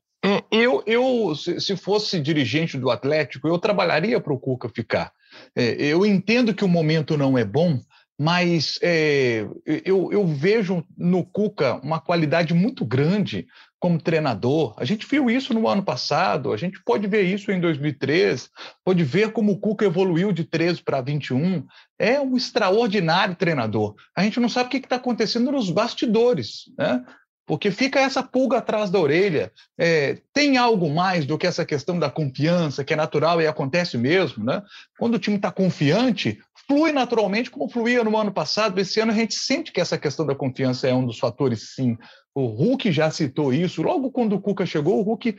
Eu, 0.50 0.82
eu, 0.86 1.34
se 1.34 1.76
fosse 1.76 2.18
dirigente 2.18 2.78
do 2.78 2.90
Atlético, 2.90 3.46
eu 3.46 3.58
trabalharia 3.58 4.18
para 4.18 4.32
o 4.32 4.38
Cuca 4.38 4.70
ficar. 4.70 5.12
É, 5.54 5.74
eu 5.84 6.06
entendo 6.06 6.54
que 6.54 6.64
o 6.64 6.68
momento 6.68 7.16
não 7.16 7.36
é 7.36 7.44
bom, 7.44 7.78
mas 8.18 8.78
é, 8.80 9.46
eu, 9.66 10.12
eu, 10.12 10.26
vejo 10.26 10.84
no 10.96 11.24
Cuca 11.24 11.80
uma 11.82 12.00
qualidade 12.00 12.54
muito 12.54 12.84
grande 12.84 13.46
como 13.80 14.00
treinador. 14.00 14.74
A 14.78 14.84
gente 14.84 15.06
viu 15.06 15.28
isso 15.28 15.52
no 15.52 15.68
ano 15.68 15.82
passado, 15.82 16.52
a 16.52 16.56
gente 16.56 16.80
pode 16.84 17.06
ver 17.08 17.22
isso 17.22 17.50
em 17.50 17.60
2003, 17.60 18.48
pode 18.84 19.02
ver 19.02 19.32
como 19.32 19.52
o 19.52 19.58
Cuca 19.58 19.84
evoluiu 19.84 20.32
de 20.32 20.44
13 20.44 20.82
para 20.82 21.00
21. 21.00 21.66
É 21.98 22.20
um 22.20 22.36
extraordinário 22.36 23.34
treinador. 23.34 23.94
A 24.16 24.22
gente 24.22 24.38
não 24.38 24.48
sabe 24.48 24.68
o 24.68 24.70
que 24.70 24.76
está 24.78 24.96
acontecendo 24.96 25.50
nos 25.50 25.68
bastidores, 25.70 26.72
né? 26.78 27.04
Porque 27.46 27.70
fica 27.70 28.00
essa 28.00 28.22
pulga 28.22 28.58
atrás 28.58 28.90
da 28.90 28.98
orelha. 28.98 29.52
É, 29.78 30.18
tem 30.32 30.56
algo 30.56 30.88
mais 30.88 31.26
do 31.26 31.36
que 31.36 31.46
essa 31.46 31.64
questão 31.64 31.98
da 31.98 32.10
confiança, 32.10 32.84
que 32.84 32.92
é 32.92 32.96
natural 32.96 33.40
e 33.40 33.46
acontece 33.46 33.98
mesmo, 33.98 34.44
né? 34.44 34.62
Quando 34.98 35.14
o 35.14 35.18
time 35.18 35.36
está 35.36 35.50
confiante, 35.50 36.38
flui 36.66 36.92
naturalmente 36.92 37.50
como 37.50 37.68
fluía 37.68 38.02
no 38.02 38.16
ano 38.16 38.32
passado. 38.32 38.78
Esse 38.80 39.00
ano 39.00 39.12
a 39.12 39.14
gente 39.14 39.34
sente 39.34 39.72
que 39.72 39.80
essa 39.80 39.98
questão 39.98 40.24
da 40.24 40.34
confiança 40.34 40.88
é 40.88 40.94
um 40.94 41.06
dos 41.06 41.18
fatores, 41.18 41.74
sim. 41.74 41.98
O 42.34 42.46
Hulk 42.46 42.90
já 42.90 43.10
citou 43.10 43.52
isso. 43.52 43.82
Logo 43.82 44.10
quando 44.10 44.34
o 44.34 44.40
Cuca 44.40 44.66
chegou, 44.66 44.98
o 44.98 45.02
Hulk 45.02 45.36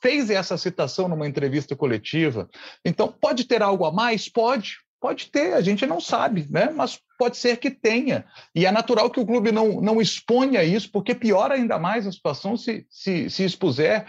fez 0.00 0.30
essa 0.30 0.56
citação 0.56 1.08
numa 1.08 1.26
entrevista 1.26 1.74
coletiva. 1.74 2.48
Então, 2.84 3.12
pode 3.20 3.44
ter 3.44 3.62
algo 3.62 3.84
a 3.84 3.92
mais? 3.92 4.28
Pode. 4.28 4.76
Pode 5.00 5.30
ter, 5.30 5.54
a 5.54 5.62
gente 5.62 5.86
não 5.86 5.98
sabe, 5.98 6.46
né? 6.50 6.70
mas 6.70 7.00
pode 7.18 7.38
ser 7.38 7.56
que 7.56 7.70
tenha. 7.70 8.26
E 8.54 8.66
é 8.66 8.70
natural 8.70 9.10
que 9.10 9.18
o 9.18 9.26
clube 9.26 9.50
não, 9.50 9.80
não 9.80 10.00
exponha 10.00 10.62
isso, 10.62 10.90
porque 10.92 11.14
piora 11.14 11.54
ainda 11.54 11.78
mais 11.78 12.06
a 12.06 12.12
situação 12.12 12.56
se, 12.56 12.86
se, 12.90 13.30
se 13.30 13.44
expuser. 13.44 14.06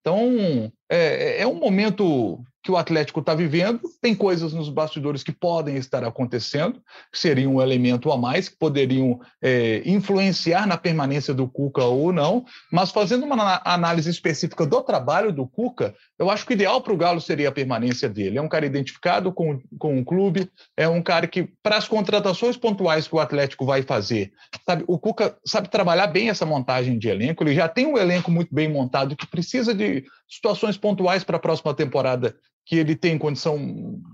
Então, 0.00 0.72
é, 0.90 1.42
é 1.42 1.46
um 1.46 1.54
momento 1.54 2.42
que 2.62 2.70
o 2.70 2.76
Atlético 2.76 3.20
está 3.20 3.34
vivendo, 3.34 3.80
tem 4.00 4.14
coisas 4.14 4.52
nos 4.52 4.68
bastidores 4.68 5.22
que 5.22 5.32
podem 5.32 5.76
estar 5.76 6.04
acontecendo, 6.04 6.80
que 7.10 7.18
seriam 7.18 7.56
um 7.56 7.62
elemento 7.62 8.12
a 8.12 8.16
mais, 8.16 8.48
que 8.48 8.56
poderiam 8.56 9.20
é, 9.42 9.82
influenciar 9.84 10.66
na 10.66 10.76
permanência 10.76 11.34
do 11.34 11.48
Cuca 11.48 11.84
ou 11.84 12.12
não, 12.12 12.44
mas 12.70 12.92
fazendo 12.92 13.24
uma 13.24 13.60
análise 13.64 14.08
específica 14.08 14.64
do 14.64 14.80
trabalho 14.82 15.32
do 15.32 15.46
Cuca, 15.46 15.94
eu 16.18 16.30
acho 16.30 16.46
que 16.46 16.52
o 16.52 16.54
ideal 16.54 16.80
para 16.80 16.92
o 16.92 16.96
Galo 16.96 17.20
seria 17.20 17.48
a 17.48 17.52
permanência 17.52 18.08
dele. 18.08 18.38
É 18.38 18.42
um 18.42 18.48
cara 18.48 18.64
identificado 18.64 19.32
com, 19.32 19.60
com 19.76 19.98
o 19.98 20.04
clube, 20.04 20.48
é 20.76 20.88
um 20.88 21.02
cara 21.02 21.26
que, 21.26 21.48
para 21.62 21.76
as 21.76 21.88
contratações 21.88 22.56
pontuais 22.56 23.08
que 23.08 23.14
o 23.16 23.20
Atlético 23.20 23.66
vai 23.66 23.82
fazer, 23.82 24.32
sabe, 24.64 24.84
o 24.86 24.98
Cuca 24.98 25.36
sabe 25.44 25.68
trabalhar 25.68 26.06
bem 26.06 26.28
essa 26.28 26.46
montagem 26.46 26.96
de 26.96 27.08
elenco, 27.08 27.42
ele 27.42 27.54
já 27.54 27.68
tem 27.68 27.86
um 27.86 27.98
elenco 27.98 28.30
muito 28.30 28.54
bem 28.54 28.68
montado 28.68 29.16
que 29.16 29.26
precisa 29.26 29.74
de 29.74 30.04
situações 30.34 30.78
pontuais 30.78 31.22
para 31.22 31.36
a 31.36 31.40
próxima 31.40 31.74
temporada 31.74 32.34
que 32.64 32.76
ele 32.76 32.94
tem 32.94 33.18
condição 33.18 33.58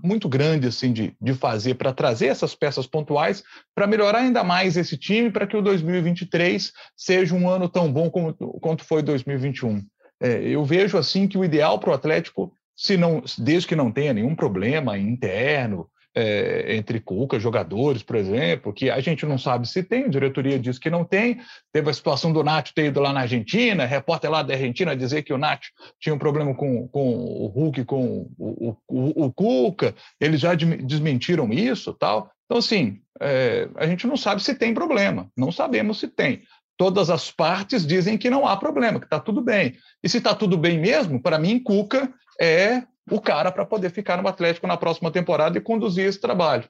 muito 0.03 0.27
grande 0.27 0.67
assim 0.67 0.91
de, 0.91 1.15
de 1.21 1.33
fazer 1.33 1.75
para 1.75 1.93
trazer 1.93 2.27
essas 2.27 2.55
peças 2.55 2.85
pontuais 2.85 3.43
para 3.73 3.87
melhorar 3.87 4.19
ainda 4.19 4.43
mais 4.43 4.75
esse 4.75 4.97
time 4.97 5.31
para 5.31 5.47
que 5.47 5.55
o 5.55 5.61
2023 5.61 6.73
seja 6.97 7.35
um 7.35 7.47
ano 7.47 7.69
tão 7.69 7.91
bom 7.91 8.09
como, 8.09 8.33
quanto 8.59 8.83
foi 8.83 9.01
2021. 9.01 9.81
É, 10.21 10.41
eu 10.41 10.65
vejo 10.65 10.97
assim 10.97 11.27
que 11.27 11.37
o 11.37 11.45
ideal 11.45 11.79
para 11.79 11.91
o 11.91 11.93
Atlético, 11.93 12.51
se 12.75 12.97
não, 12.97 13.23
desde 13.37 13.67
que 13.67 13.75
não 13.75 13.91
tenha 13.91 14.13
nenhum 14.13 14.35
problema 14.35 14.97
interno, 14.97 15.87
é, 16.15 16.75
entre 16.75 16.99
Cuca, 16.99 17.39
jogadores, 17.39 18.03
por 18.03 18.15
exemplo, 18.15 18.73
que 18.73 18.89
a 18.89 18.99
gente 18.99 19.25
não 19.25 19.37
sabe 19.37 19.67
se 19.67 19.83
tem, 19.83 20.05
a 20.05 20.09
diretoria 20.09 20.59
diz 20.59 20.79
que 20.79 20.89
não 20.89 21.03
tem. 21.03 21.39
Teve 21.71 21.89
a 21.89 21.93
situação 21.93 22.33
do 22.33 22.43
Nath 22.43 22.71
ter 22.73 22.85
ido 22.85 22.99
lá 22.99 23.13
na 23.13 23.21
Argentina, 23.21 23.85
repórter 23.85 24.29
lá 24.29 24.41
da 24.41 24.53
Argentina 24.53 24.95
dizer 24.95 25.23
que 25.23 25.33
o 25.33 25.37
Nath 25.37 25.65
tinha 25.99 26.13
um 26.13 26.19
problema 26.19 26.53
com, 26.55 26.87
com 26.87 27.15
o 27.15 27.47
Hulk, 27.47 27.85
com 27.85 28.29
o, 28.37 28.75
o, 28.87 29.25
o 29.25 29.33
Cuca, 29.33 29.95
eles 30.19 30.39
já 30.39 30.53
desmentiram 30.55 31.51
isso 31.53 31.93
tal. 31.93 32.31
Então, 32.45 32.57
assim, 32.57 32.99
é, 33.21 33.69
a 33.75 33.85
gente 33.85 34.07
não 34.07 34.17
sabe 34.17 34.41
se 34.41 34.55
tem 34.55 34.73
problema, 34.73 35.29
não 35.37 35.51
sabemos 35.51 35.99
se 35.99 36.07
tem. 36.07 36.41
Todas 36.77 37.09
as 37.09 37.29
partes 37.29 37.85
dizem 37.85 38.17
que 38.17 38.29
não 38.29 38.47
há 38.47 38.55
problema, 38.57 38.99
que 38.99 39.05
está 39.05 39.19
tudo 39.19 39.41
bem. 39.41 39.75
E 40.03 40.09
se 40.09 40.17
está 40.17 40.33
tudo 40.33 40.57
bem 40.57 40.79
mesmo, 40.79 41.21
para 41.21 41.37
mim, 41.37 41.59
Cuca 41.59 42.11
é 42.41 42.83
o 43.09 43.21
cara 43.21 43.51
para 43.51 43.65
poder 43.65 43.89
ficar 43.91 44.21
no 44.21 44.27
Atlético 44.27 44.67
na 44.67 44.77
próxima 44.77 45.11
temporada 45.11 45.57
e 45.57 45.61
conduzir 45.61 46.05
esse 46.05 46.19
trabalho. 46.19 46.65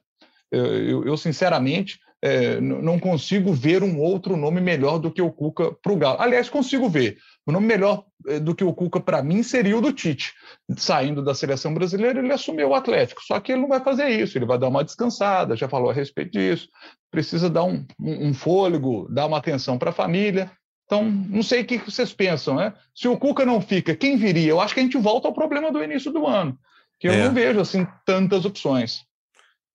Eu, 0.50 0.66
eu, 0.66 1.04
eu 1.04 1.16
sinceramente, 1.16 1.98
é, 2.22 2.60
não 2.60 2.98
consigo 2.98 3.52
ver 3.52 3.82
um 3.82 3.98
outro 3.98 4.36
nome 4.36 4.60
melhor 4.60 4.98
do 4.98 5.10
que 5.10 5.22
o 5.22 5.32
Cuca 5.32 5.72
para 5.72 5.92
o 5.92 5.96
Galo. 5.96 6.20
Aliás, 6.20 6.50
consigo 6.50 6.88
ver. 6.88 7.16
O 7.46 7.52
nome 7.52 7.66
melhor 7.66 8.04
é, 8.26 8.38
do 8.38 8.54
que 8.54 8.62
o 8.62 8.74
Cuca 8.74 9.00
para 9.00 9.22
mim 9.22 9.42
seria 9.42 9.76
o 9.76 9.80
do 9.80 9.92
Tite. 9.92 10.34
Saindo 10.76 11.24
da 11.24 11.34
seleção 11.34 11.72
brasileira, 11.72 12.18
ele 12.18 12.32
assumiu 12.32 12.68
o 12.68 12.74
Atlético. 12.74 13.22
Só 13.24 13.40
que 13.40 13.52
ele 13.52 13.62
não 13.62 13.68
vai 13.68 13.80
fazer 13.80 14.08
isso, 14.08 14.36
ele 14.36 14.44
vai 14.44 14.58
dar 14.58 14.68
uma 14.68 14.84
descansada, 14.84 15.56
já 15.56 15.68
falou 15.68 15.90
a 15.90 15.94
respeito 15.94 16.32
disso. 16.32 16.68
Precisa 17.10 17.48
dar 17.48 17.64
um, 17.64 17.86
um, 17.98 18.28
um 18.28 18.34
fôlego, 18.34 19.08
dar 19.10 19.26
uma 19.26 19.38
atenção 19.38 19.78
para 19.78 19.90
a 19.90 19.94
família. 19.94 20.50
Então, 20.90 21.04
não 21.04 21.40
sei 21.40 21.60
o 21.60 21.64
que 21.64 21.78
vocês 21.78 22.12
pensam, 22.12 22.56
né? 22.56 22.74
Se 22.92 23.06
o 23.06 23.16
Cuca 23.16 23.46
não 23.46 23.60
fica, 23.60 23.94
quem 23.94 24.16
viria? 24.16 24.50
Eu 24.50 24.60
acho 24.60 24.74
que 24.74 24.80
a 24.80 24.82
gente 24.82 24.98
volta 24.98 25.28
ao 25.28 25.32
problema 25.32 25.70
do 25.70 25.80
início 25.80 26.10
do 26.10 26.26
ano, 26.26 26.58
que 26.98 27.06
eu 27.06 27.12
é. 27.12 27.24
não 27.26 27.32
vejo 27.32 27.60
assim 27.60 27.86
tantas 28.04 28.44
opções. 28.44 29.02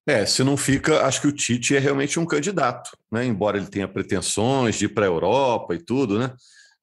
É, 0.05 0.25
se 0.25 0.43
não 0.43 0.57
fica, 0.57 1.05
acho 1.05 1.21
que 1.21 1.27
o 1.27 1.31
Tite 1.31 1.73
é 1.73 1.79
realmente 1.79 2.19
um 2.19 2.25
candidato, 2.25 2.91
né? 3.09 3.25
Embora 3.25 3.55
ele 3.57 3.67
tenha 3.67 3.87
pretensões 3.87 4.75
de 4.75 4.85
ir 4.85 4.89
para 4.89 5.05
a 5.05 5.07
Europa 5.07 5.73
e 5.73 5.79
tudo, 5.79 6.19
né? 6.19 6.33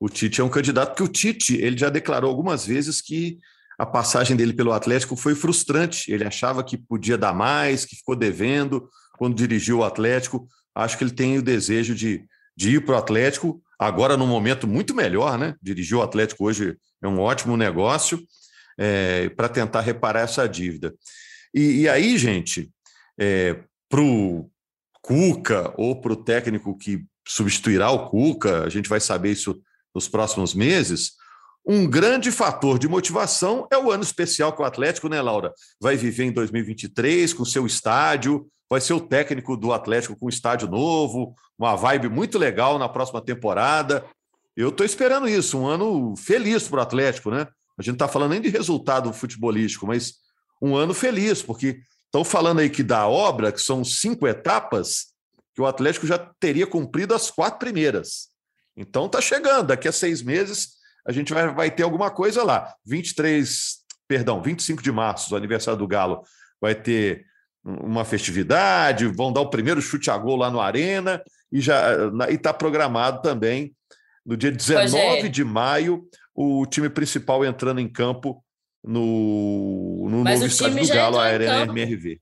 O 0.01 0.09
Tite 0.09 0.41
é 0.41 0.45
um 0.45 0.49
candidato, 0.49 0.89
porque 0.89 1.03
o 1.03 1.09
Tite 1.09 1.55
ele 1.61 1.77
já 1.77 1.91
declarou 1.91 2.31
algumas 2.31 2.65
vezes 2.65 3.03
que 3.03 3.39
a 3.79 3.85
passagem 3.85 4.35
dele 4.35 4.55
pelo 4.55 4.73
Atlético 4.73 5.15
foi 5.15 5.35
frustrante. 5.35 6.11
Ele 6.11 6.25
achava 6.25 6.65
que 6.65 6.79
podia 6.79 7.19
dar 7.19 7.35
mais, 7.35 7.85
que 7.85 7.97
ficou 7.97 8.17
devendo 8.17 8.89
quando 9.19 9.37
dirigiu 9.37 9.81
o 9.81 9.85
Atlético. 9.85 10.49
Acho 10.75 10.97
que 10.97 11.05
ele 11.05 11.13
tem 11.13 11.37
o 11.37 11.43
desejo 11.43 11.95
de, 11.95 12.25
de 12.57 12.77
ir 12.77 12.85
para 12.87 12.95
o 12.95 12.99
Atlético 12.99 13.63
agora 13.83 14.17
num 14.17 14.27
momento 14.27 14.67
muito 14.67 14.95
melhor, 14.95 15.39
né? 15.39 15.55
Dirigir 15.63 15.97
o 15.97 16.03
Atlético 16.03 16.45
hoje 16.45 16.77
é 17.03 17.09
um 17.09 17.19
ótimo 17.19 17.57
negócio 17.57 18.21
é, 18.79 19.29
para 19.31 19.49
tentar 19.49 19.81
reparar 19.81 20.21
essa 20.21 20.49
dívida. 20.49 20.95
E, 21.55 21.83
e 21.83 21.89
aí, 21.89 22.17
gente, 22.17 22.71
é, 23.19 23.61
para 23.89 24.01
o 24.01 24.51
Cuca 25.01 25.75
ou 25.77 26.01
para 26.01 26.13
o 26.13 26.25
técnico 26.25 26.77
que 26.77 27.05
substituirá 27.27 27.91
o 27.91 28.09
Cuca, 28.09 28.65
a 28.65 28.69
gente 28.69 28.89
vai 28.89 29.01
saber 29.01 29.33
isso 29.33 29.61
nos 29.95 30.09
próximos 30.09 30.55
meses. 30.55 31.13
Um 31.65 31.87
grande 31.87 32.33
fator 32.33 32.79
de 32.79 32.89
motivação 32.89 33.69
é 33.71 33.79
o 33.79 33.91
ano 33.91 34.03
especial 34.03 34.53
que 34.53 34.63
o 34.63 34.65
Atlético, 34.65 35.09
né, 35.09 35.21
Laura? 35.21 35.53
Vai 35.81 35.97
viver 35.97 36.25
em 36.25 36.33
2023 36.33 37.33
com 37.33 37.45
seu 37.45 37.67
estádio, 37.67 38.49
vai 38.73 38.81
ser 38.81 38.95
o 38.95 39.01
técnico 39.01 39.55
do 39.55 39.71
Atlético 39.71 40.17
com 40.17 40.31
estádio 40.31 40.67
novo, 40.67 41.35
uma 41.59 41.77
vibe 41.77 42.09
muito 42.09 42.39
legal 42.39 42.79
na 42.79 42.89
próxima 42.89 43.21
temporada. 43.21 44.03
eu 44.57 44.71
estou 44.71 44.87
esperando 44.87 45.29
isso, 45.29 45.59
um 45.59 45.67
ano 45.67 46.17
feliz 46.17 46.67
para 46.67 46.79
o 46.79 46.81
Atlético, 46.83 47.31
né? 47.31 47.47
A 47.77 47.83
gente 47.83 47.89
não 47.89 47.97
está 47.97 48.09
falando 48.09 48.31
nem 48.31 48.41
de 48.41 48.49
resultado 48.49 49.13
futebolístico, 49.13 49.87
mas 49.87 50.15
um 50.63 50.75
ano 50.75 50.95
feliz, 50.95 51.43
porque 51.43 51.83
estão 52.07 52.25
falando 52.25 52.61
aí 52.61 52.71
que 52.71 52.83
da 52.83 53.07
obra, 53.07 53.53
que 53.53 53.61
são 53.61 53.85
cinco 53.85 54.27
etapas, 54.27 55.09
que 55.55 55.61
o 55.61 55.67
Atlético 55.67 56.07
já 56.07 56.17
teria 56.41 56.67
cumprido 56.67 57.15
as 57.15 57.31
quatro 57.31 57.59
primeiras. 57.59 58.29
Então 58.75 59.05
está 59.05 59.21
chegando, 59.21 59.67
daqui 59.67 59.87
a 59.87 59.93
seis 59.93 60.23
meses 60.23 60.79
a 61.07 61.13
gente 61.13 61.35
vai, 61.35 61.53
vai 61.53 61.71
ter 61.71 61.83
alguma 61.83 62.11
coisa 62.11 62.43
lá. 62.43 62.75
23, 62.87 63.85
perdão, 64.09 64.41
25 64.41 64.83
de 64.83 64.91
março, 64.91 65.35
o 65.35 65.37
aniversário 65.37 65.79
do 65.79 65.87
Galo, 65.87 66.23
vai 66.59 66.75
ter 66.75 67.31
uma 67.65 68.05
festividade, 68.05 69.07
vão 69.07 69.33
dar 69.33 69.41
o 69.41 69.51
primeiro 69.51 69.81
chute 69.81 70.11
a 70.11 70.19
gol 70.19 70.37
lá 70.37 70.51
no 70.51 70.61
Arena, 70.61 71.23
e 71.51 71.61
já 71.61 71.97
está 72.29 72.53
programado 72.53 73.23
também 73.23 73.75
no 74.25 74.37
dia 74.37 74.51
19 74.51 75.29
de 75.29 75.45
maio 75.45 76.05
o 76.35 76.65
time 76.67 76.89
principal 76.89 77.45
entrando 77.45 77.81
em 77.81 77.89
campo 77.89 78.43
no, 78.83 80.09
no 80.09 80.25
novo 80.25 80.47
estádio 80.47 80.81
do 80.81 80.89
Galo, 80.89 81.19
a 81.19 81.25
Arena 81.25 81.63
MRV. 81.63 82.21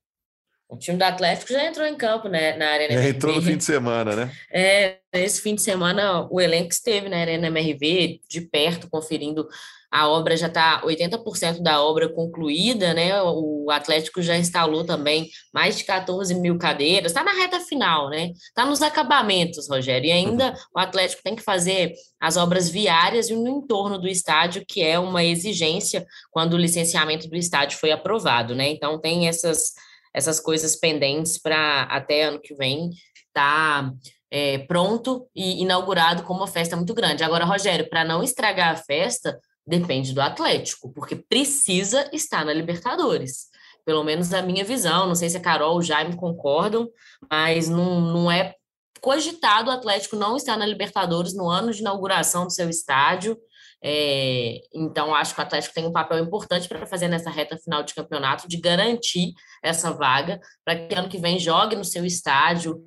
O 0.69 0.77
time 0.77 0.97
do 0.97 1.03
Atlético 1.03 1.53
já 1.53 1.65
entrou 1.67 1.87
em 1.87 1.97
campo 1.97 2.29
né, 2.29 2.57
na 2.57 2.69
Arena 2.71 2.95
MRV. 2.95 3.17
Entrou 3.17 3.35
no 3.37 3.43
fim 3.43 3.57
de 3.57 3.65
semana, 3.65 4.15
né? 4.15 4.33
É, 4.53 4.99
esse 5.13 5.41
fim 5.41 5.55
de 5.55 5.63
semana 5.63 6.29
o 6.31 6.41
elenco 6.41 6.71
esteve 6.71 7.09
na 7.09 7.19
Arena 7.19 7.49
MRV, 7.49 8.21
de 8.29 8.41
perto, 8.43 8.89
conferindo 8.89 9.49
a 9.91 10.09
obra 10.09 10.37
já 10.37 10.47
está 10.47 10.83
80% 10.83 11.61
da 11.61 11.83
obra 11.83 12.09
concluída, 12.09 12.95
né? 12.95 13.21
O 13.23 13.69
Atlético 13.71 14.23
já 14.23 14.37
instalou 14.37 14.85
também 14.85 15.29
mais 15.53 15.77
de 15.77 15.85
14 15.85 16.35
mil 16.35 16.57
cadeiras, 16.59 17.11
está 17.11 17.25
na 17.25 17.33
reta 17.33 17.59
final, 17.61 18.09
né? 18.09 18.31
Está 18.31 18.65
nos 18.65 18.83
acabamentos, 18.83 19.69
Rogério. 19.69 20.07
E 20.07 20.13
ainda 20.13 20.55
o 20.75 20.79
Atlético 20.79 21.23
tem 21.25 21.35
que 21.35 21.43
fazer 21.43 21.93
as 22.21 22.37
obras 22.37 22.69
viárias 22.69 23.31
e 23.31 23.35
no 23.35 23.49
entorno 23.49 23.99
do 23.99 24.07
estádio, 24.07 24.65
que 24.67 24.83
é 24.83 24.99
uma 24.99 25.25
exigência 25.25 26.07
quando 26.31 26.55
o 26.55 26.59
licenciamento 26.59 27.29
do 27.29 27.37
estádio 27.37 27.79
foi 27.79 27.91
aprovado, 27.91 28.55
né? 28.55 28.69
Então 28.69 29.01
tem 29.01 29.27
essas, 29.27 29.73
essas 30.15 30.39
coisas 30.39 30.77
pendentes 30.77 31.37
para 31.37 31.83
até 31.83 32.25
ano 32.25 32.41
que 32.41 32.55
vem 32.55 32.91
tá 33.33 33.93
é, 34.31 34.59
pronto 34.59 35.29
e 35.35 35.63
inaugurado 35.63 36.23
com 36.23 36.33
uma 36.33 36.47
festa 36.47 36.77
muito 36.77 36.95
grande. 36.95 37.25
Agora, 37.25 37.45
Rogério, 37.45 37.89
para 37.89 38.05
não 38.05 38.23
estragar 38.23 38.73
a 38.73 38.77
festa, 38.77 39.39
depende 39.71 40.13
do 40.13 40.21
Atlético, 40.21 40.93
porque 40.93 41.15
precisa 41.15 42.11
estar 42.13 42.45
na 42.45 42.53
Libertadores. 42.53 43.49
Pelo 43.85 44.05
menos 44.05 44.35
a 44.35 44.43
minha 44.43 44.65
visão, 44.65 45.07
não 45.07 45.15
sei 45.15 45.31
se 45.31 45.37
a 45.37 45.41
Carol 45.41 45.73
ou 45.73 45.79
o 45.79 45.83
Jaime 45.83 46.17
concordam, 46.17 46.89
mas 47.31 47.69
não, 47.69 48.01
não 48.01 48.31
é 48.31 48.55
cogitado 49.01 49.71
o 49.71 49.73
Atlético 49.73 50.17
não 50.17 50.37
estar 50.37 50.57
na 50.57 50.67
Libertadores 50.67 51.35
no 51.35 51.49
ano 51.49 51.73
de 51.73 51.81
inauguração 51.81 52.45
do 52.45 52.53
seu 52.53 52.69
estádio. 52.69 53.39
É, 53.83 54.61
então, 54.75 55.15
acho 55.15 55.35
que 55.35 55.41
o 55.41 55.45
Atlético 55.45 55.75
tem 55.75 55.87
um 55.87 55.93
papel 55.93 56.19
importante 56.19 56.69
para 56.69 56.85
fazer 56.85 57.09
nessa 57.09 57.31
reta 57.31 57.57
final 57.57 57.83
de 57.83 57.95
campeonato, 57.95 58.47
de 58.47 58.59
garantir 58.59 59.33
essa 59.63 59.91
vaga, 59.93 60.39
para 60.65 60.87
que 60.87 60.95
ano 60.95 61.09
que 61.09 61.19
vem 61.19 61.39
jogue 61.39 61.77
no 61.77 61.85
seu 61.85 62.05
estádio, 62.05 62.85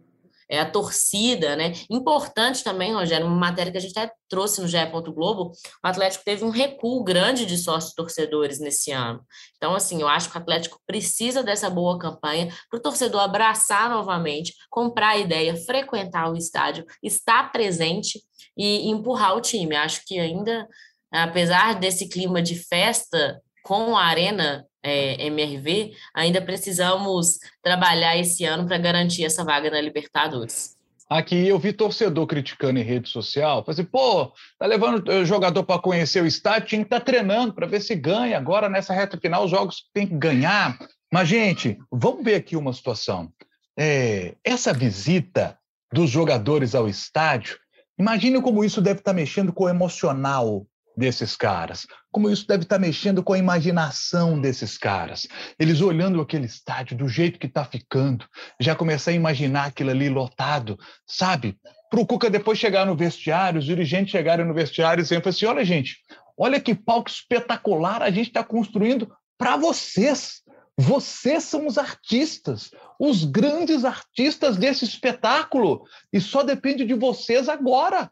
é, 0.49 0.59
a 0.59 0.69
torcida, 0.69 1.55
né? 1.55 1.73
Importante 1.89 2.63
também, 2.63 2.93
Rogério, 2.93 3.25
uma 3.25 3.35
matéria 3.35 3.71
que 3.71 3.77
a 3.77 3.81
gente 3.81 3.97
até 3.97 4.11
trouxe 4.29 4.61
no 4.61 4.67
GE. 4.67 4.77
Globo, 5.13 5.51
o 5.83 5.87
Atlético 5.87 6.23
teve 6.23 6.43
um 6.43 6.49
recuo 6.49 7.03
grande 7.03 7.45
de 7.45 7.57
sócios 7.57 7.93
torcedores 7.93 8.59
nesse 8.59 8.91
ano. 8.91 9.23
Então, 9.57 9.75
assim, 9.75 10.01
eu 10.01 10.07
acho 10.07 10.29
que 10.29 10.37
o 10.37 10.41
Atlético 10.41 10.79
precisa 10.85 11.43
dessa 11.43 11.69
boa 11.69 11.97
campanha 11.97 12.53
para 12.69 12.77
o 12.79 12.81
torcedor 12.81 13.21
abraçar 13.21 13.89
novamente, 13.89 14.53
comprar 14.69 15.09
a 15.09 15.17
ideia, 15.17 15.55
frequentar 15.55 16.31
o 16.31 16.35
estádio, 16.35 16.85
estar 17.01 17.51
presente 17.51 18.21
e 18.57 18.89
empurrar 18.89 19.35
o 19.35 19.41
time. 19.41 19.75
Acho 19.75 20.01
que 20.05 20.19
ainda, 20.19 20.67
apesar 21.11 21.79
desse 21.79 22.09
clima 22.09 22.41
de 22.41 22.55
festa 22.55 23.41
com 23.63 23.95
a 23.95 24.03
arena 24.03 24.67
é, 24.83 25.25
MRV, 25.27 25.93
ainda 26.13 26.41
precisamos 26.41 27.39
trabalhar 27.61 28.17
esse 28.17 28.43
ano 28.43 28.67
para 28.67 28.77
garantir 28.77 29.23
essa 29.23 29.43
vaga 29.43 29.71
na 29.71 29.79
Libertadores. 29.79 30.77
Aqui 31.09 31.47
eu 31.47 31.59
vi 31.59 31.73
torcedor 31.73 32.25
criticando 32.25 32.79
em 32.79 32.83
rede 32.83 33.09
social, 33.09 33.63
falei 33.63 33.81
assim, 33.81 33.89
pô, 33.89 34.31
tá 34.57 34.65
levando 34.65 35.07
o 35.07 35.25
jogador 35.25 35.63
para 35.63 35.79
conhecer 35.79 36.23
o 36.23 36.25
estádio, 36.25 36.67
tinha 36.69 36.81
que 36.81 36.87
estar 36.87 36.99
tá 36.99 37.05
treinando 37.05 37.53
para 37.53 37.67
ver 37.67 37.81
se 37.81 37.95
ganha. 37.95 38.37
Agora, 38.37 38.67
nessa 38.67 38.93
reta 38.93 39.17
final, 39.17 39.45
os 39.45 39.51
jogos 39.51 39.83
tem 39.93 40.07
que 40.07 40.15
ganhar. 40.15 40.77
Mas, 41.11 41.27
gente, 41.27 41.77
vamos 41.91 42.23
ver 42.23 42.35
aqui 42.35 42.55
uma 42.55 42.73
situação. 42.73 43.31
É, 43.77 44.35
essa 44.43 44.73
visita 44.73 45.57
dos 45.91 46.09
jogadores 46.09 46.73
ao 46.73 46.87
estádio, 46.87 47.59
imagine 47.99 48.41
como 48.41 48.63
isso 48.63 48.81
deve 48.81 48.99
estar 48.99 49.11
tá 49.11 49.15
mexendo 49.15 49.53
com 49.53 49.65
o 49.65 49.69
emocional 49.69 50.65
desses 50.95 51.35
caras. 51.35 51.85
Como 52.11 52.29
isso 52.29 52.47
deve 52.47 52.63
estar 52.63 52.79
mexendo 52.79 53.23
com 53.23 53.33
a 53.33 53.37
imaginação 53.37 54.39
desses 54.39 54.77
caras. 54.77 55.27
Eles 55.59 55.81
olhando 55.81 56.21
aquele 56.21 56.45
estádio 56.45 56.97
do 56.97 57.07
jeito 57.07 57.39
que 57.39 57.47
está 57.47 57.65
ficando, 57.65 58.25
já 58.59 58.75
começar 58.75 59.11
a 59.11 59.15
imaginar 59.15 59.65
aquilo 59.65 59.89
ali 59.89 60.09
lotado, 60.09 60.77
sabe? 61.05 61.57
Para 61.89 61.99
o 61.99 62.05
Cuca 62.05 62.29
depois 62.29 62.57
chegar 62.57 62.85
no 62.85 62.95
vestiário, 62.95 63.59
os 63.59 63.65
dirigentes 63.65 64.11
chegarem 64.11 64.45
no 64.45 64.53
vestiário 64.53 65.01
e 65.01 65.05
sempre 65.05 65.29
assim: 65.29 65.45
olha, 65.45 65.63
gente, 65.63 65.97
olha 66.37 66.59
que 66.59 66.75
palco 66.75 67.09
espetacular 67.09 68.01
a 68.01 68.09
gente 68.09 68.27
está 68.27 68.43
construindo 68.43 69.11
para 69.37 69.57
vocês. 69.57 70.41
Vocês 70.75 71.43
são 71.43 71.67
os 71.67 71.77
artistas, 71.77 72.71
os 72.99 73.23
grandes 73.23 73.85
artistas 73.85 74.57
desse 74.57 74.85
espetáculo. 74.85 75.83
E 76.11 76.19
só 76.19 76.41
depende 76.41 76.83
de 76.83 76.95
vocês 76.95 77.47
agora 77.47 78.11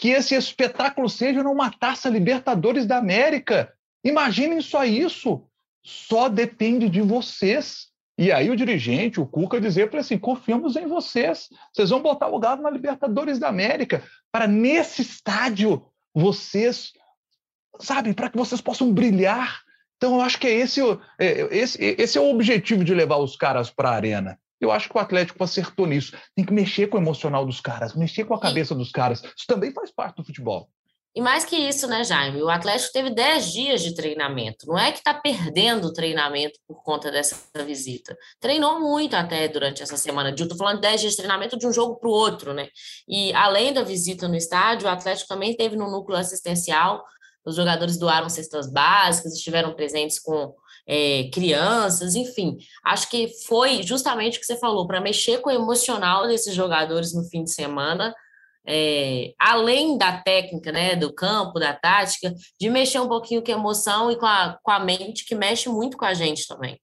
que 0.00 0.08
esse 0.08 0.34
espetáculo 0.34 1.10
seja 1.10 1.42
numa 1.42 1.70
taça 1.70 2.08
Libertadores 2.08 2.86
da 2.86 2.96
América. 2.96 3.70
Imaginem 4.02 4.62
só 4.62 4.82
isso. 4.82 5.44
Só 5.84 6.26
depende 6.26 6.88
de 6.88 7.02
vocês. 7.02 7.88
E 8.16 8.32
aí 8.32 8.48
o 8.48 8.56
dirigente, 8.56 9.20
o 9.20 9.26
Cuca, 9.26 9.60
dizer 9.60 9.90
para 9.90 10.00
assim: 10.00 10.18
confiamos 10.18 10.74
em 10.74 10.86
vocês. 10.86 11.50
Vocês 11.70 11.90
vão 11.90 12.00
botar 12.00 12.28
o 12.28 12.38
Galo 12.38 12.62
na 12.62 12.70
Libertadores 12.70 13.38
da 13.38 13.48
América 13.48 14.02
para 14.32 14.46
nesse 14.46 15.02
estádio 15.02 15.84
vocês, 16.14 16.92
sabe, 17.78 18.14
para 18.14 18.30
que 18.30 18.38
vocês 18.38 18.60
possam 18.60 18.90
brilhar. 18.90 19.60
Então 19.98 20.14
eu 20.14 20.22
acho 20.22 20.40
que 20.40 20.46
é 20.46 20.52
esse, 20.52 20.80
é, 21.18 21.46
esse, 21.54 21.78
esse 21.98 22.16
é 22.16 22.20
o 22.22 22.30
objetivo 22.30 22.84
de 22.84 22.94
levar 22.94 23.18
os 23.18 23.36
caras 23.36 23.68
para 23.68 23.90
a 23.90 23.96
arena. 23.96 24.40
Eu 24.60 24.70
acho 24.70 24.88
que 24.88 24.96
o 24.96 25.00
Atlético 25.00 25.42
acertou 25.42 25.86
nisso. 25.86 26.16
Tem 26.34 26.44
que 26.44 26.52
mexer 26.52 26.88
com 26.88 26.98
o 26.98 27.00
emocional 27.00 27.46
dos 27.46 27.60
caras, 27.60 27.94
mexer 27.94 28.24
com 28.24 28.34
a 28.34 28.40
cabeça 28.40 28.74
dos 28.74 28.90
caras. 28.90 29.22
Isso 29.22 29.46
também 29.46 29.72
faz 29.72 29.90
parte 29.90 30.16
do 30.16 30.24
futebol. 30.24 30.68
E 31.12 31.20
mais 31.20 31.44
que 31.44 31.56
isso, 31.56 31.88
né, 31.88 32.04
Jaime? 32.04 32.40
O 32.40 32.48
Atlético 32.48 32.92
teve 32.92 33.10
10 33.10 33.52
dias 33.52 33.82
de 33.82 33.94
treinamento. 33.94 34.64
Não 34.66 34.78
é 34.78 34.92
que 34.92 34.98
está 34.98 35.12
perdendo 35.12 35.88
o 35.88 35.92
treinamento 35.92 36.56
por 36.68 36.84
conta 36.84 37.10
dessa 37.10 37.36
visita. 37.64 38.16
Treinou 38.38 38.78
muito 38.78 39.14
até 39.16 39.48
durante 39.48 39.82
essa 39.82 39.96
semana. 39.96 40.30
Estou 40.30 40.56
falando 40.56 40.76
de 40.76 40.82
10 40.82 41.00
dias 41.00 41.12
de 41.12 41.16
treinamento 41.16 41.58
de 41.58 41.66
um 41.66 41.72
jogo 41.72 41.96
para 41.96 42.08
o 42.08 42.12
outro, 42.12 42.54
né? 42.54 42.68
E 43.08 43.32
além 43.32 43.72
da 43.72 43.82
visita 43.82 44.28
no 44.28 44.36
estádio, 44.36 44.86
o 44.86 44.90
Atlético 44.90 45.28
também 45.28 45.56
teve 45.56 45.74
no 45.74 45.90
núcleo 45.90 46.16
assistencial. 46.16 47.04
Os 47.44 47.56
jogadores 47.56 47.98
doaram 47.98 48.28
cestas 48.28 48.70
básicas, 48.70 49.34
estiveram 49.34 49.74
presentes 49.74 50.20
com 50.20 50.54
é, 50.92 51.30
crianças, 51.32 52.16
enfim. 52.16 52.58
Acho 52.84 53.08
que 53.08 53.28
foi 53.46 53.80
justamente 53.84 54.36
o 54.36 54.40
que 54.40 54.46
você 54.46 54.56
falou, 54.56 54.88
para 54.88 55.00
mexer 55.00 55.38
com 55.38 55.48
o 55.48 55.52
emocional 55.52 56.26
desses 56.26 56.52
jogadores 56.52 57.14
no 57.14 57.22
fim 57.22 57.44
de 57.44 57.52
semana, 57.52 58.12
é, 58.66 59.32
além 59.38 59.96
da 59.96 60.20
técnica, 60.20 60.72
né, 60.72 60.96
do 60.96 61.14
campo, 61.14 61.60
da 61.60 61.72
tática, 61.72 62.34
de 62.60 62.68
mexer 62.68 62.98
um 62.98 63.06
pouquinho 63.06 63.40
com 63.40 63.52
a 63.52 63.54
emoção 63.54 64.10
e 64.10 64.16
com 64.16 64.26
a, 64.26 64.58
com 64.60 64.70
a 64.72 64.80
mente, 64.80 65.24
que 65.24 65.34
mexe 65.36 65.68
muito 65.68 65.96
com 65.96 66.04
a 66.04 66.12
gente 66.12 66.48
também. 66.48 66.76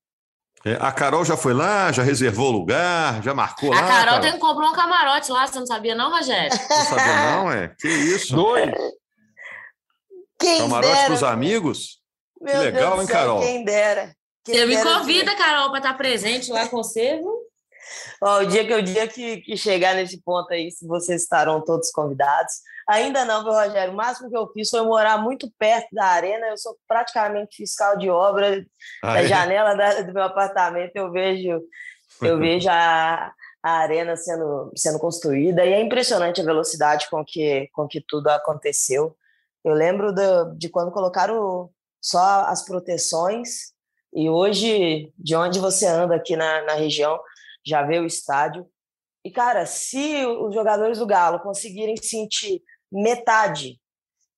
É, 0.65 0.77
a 0.79 0.91
Carol 0.93 1.25
já 1.25 1.35
foi 1.35 1.53
lá, 1.53 1.91
já 1.91 2.01
reservou 2.01 2.49
lugar, 2.49 3.21
já 3.21 3.33
marcou 3.33 3.73
a 3.73 3.75
lá. 3.75 3.81
A 3.81 3.87
Carol, 3.87 4.05
Carol 4.05 4.21
tem 4.21 4.31
que 4.31 4.39
comprar 4.39 4.69
um 4.69 4.73
camarote 4.73 5.31
lá, 5.33 5.45
você 5.45 5.59
não 5.59 5.67
sabia 5.67 5.95
não, 5.95 6.11
Rogério? 6.11 6.57
Não 6.69 6.85
sabia 6.85 7.31
não, 7.31 7.51
é? 7.51 7.75
Que 7.77 7.89
isso? 7.89 8.33
Dois. 8.33 8.71
Quem 10.39 10.59
camarote 10.59 11.05
para 11.05 11.13
os 11.13 11.23
amigos? 11.23 12.06
Meu 12.41 12.53
que 12.53 12.57
legal, 12.59 12.95
Deus 12.95 13.01
hein, 13.01 13.07
Carol? 13.07 13.41
Quem 13.41 13.63
dera. 13.63 14.15
Quem 14.43 14.55
você 14.55 14.65
me 14.65 14.81
convida, 14.81 15.35
Carol, 15.35 15.69
para 15.69 15.79
estar 15.79 15.93
presente 15.95 16.51
lá 16.51 16.67
com 16.67 16.77
você, 16.77 17.17
viu? 17.17 17.47
Ó, 18.21 18.39
o 18.39 18.45
dia 18.45 18.65
que 18.65 18.73
o 18.73 18.81
dia 18.81 19.07
que, 19.07 19.37
que, 19.37 19.57
chegar 19.57 19.95
nesse 19.95 20.21
ponto 20.21 20.51
aí, 20.53 20.71
se 20.71 20.87
vocês 20.87 21.21
estarão 21.21 21.63
todos 21.63 21.91
convidados. 21.91 22.53
Ainda 22.89 23.25
não, 23.25 23.43
viu, 23.43 23.51
Rogério? 23.51 23.93
O 23.93 23.97
máximo 23.97 24.29
que 24.29 24.37
eu 24.37 24.47
fiz 24.53 24.69
foi 24.69 24.81
morar 24.81 25.17
muito 25.17 25.51
perto 25.57 25.87
da 25.93 26.05
arena. 26.05 26.47
Eu 26.47 26.57
sou 26.57 26.77
praticamente 26.87 27.57
fiscal 27.57 27.97
de 27.97 28.09
obra. 28.09 28.65
Ah, 29.03 29.13
da 29.13 29.23
é? 29.23 29.27
janela 29.27 29.75
da, 29.75 30.01
do 30.01 30.13
meu 30.13 30.23
apartamento 30.23 30.95
eu 30.95 31.11
vejo, 31.11 31.61
eu 32.21 32.37
vejo 32.39 32.69
a, 32.69 33.33
a 33.61 33.71
arena 33.71 34.15
sendo, 34.15 34.71
sendo 34.75 34.99
construída 34.99 35.65
e 35.65 35.73
é 35.73 35.81
impressionante 35.81 36.41
a 36.41 36.45
velocidade 36.45 37.09
com 37.09 37.23
que, 37.25 37.69
com 37.73 37.87
que 37.87 38.01
tudo 38.01 38.29
aconteceu. 38.29 39.15
Eu 39.63 39.73
lembro 39.73 40.13
de, 40.13 40.55
de 40.57 40.69
quando 40.69 40.91
colocaram 40.91 41.69
só 42.01 42.45
as 42.45 42.63
proteções. 42.63 43.73
E 44.13 44.29
hoje, 44.29 45.11
de 45.17 45.35
onde 45.35 45.59
você 45.59 45.85
anda 45.85 46.15
aqui 46.15 46.35
na, 46.35 46.63
na 46.63 46.73
região, 46.73 47.19
já 47.65 47.83
vê 47.83 47.99
o 47.99 48.05
estádio. 48.05 48.65
E, 49.23 49.31
cara, 49.31 49.65
se 49.65 50.25
os 50.25 50.53
jogadores 50.53 50.99
do 50.99 51.05
Galo 51.05 51.39
conseguirem 51.39 51.97
sentir 51.97 52.61
metade 52.91 53.79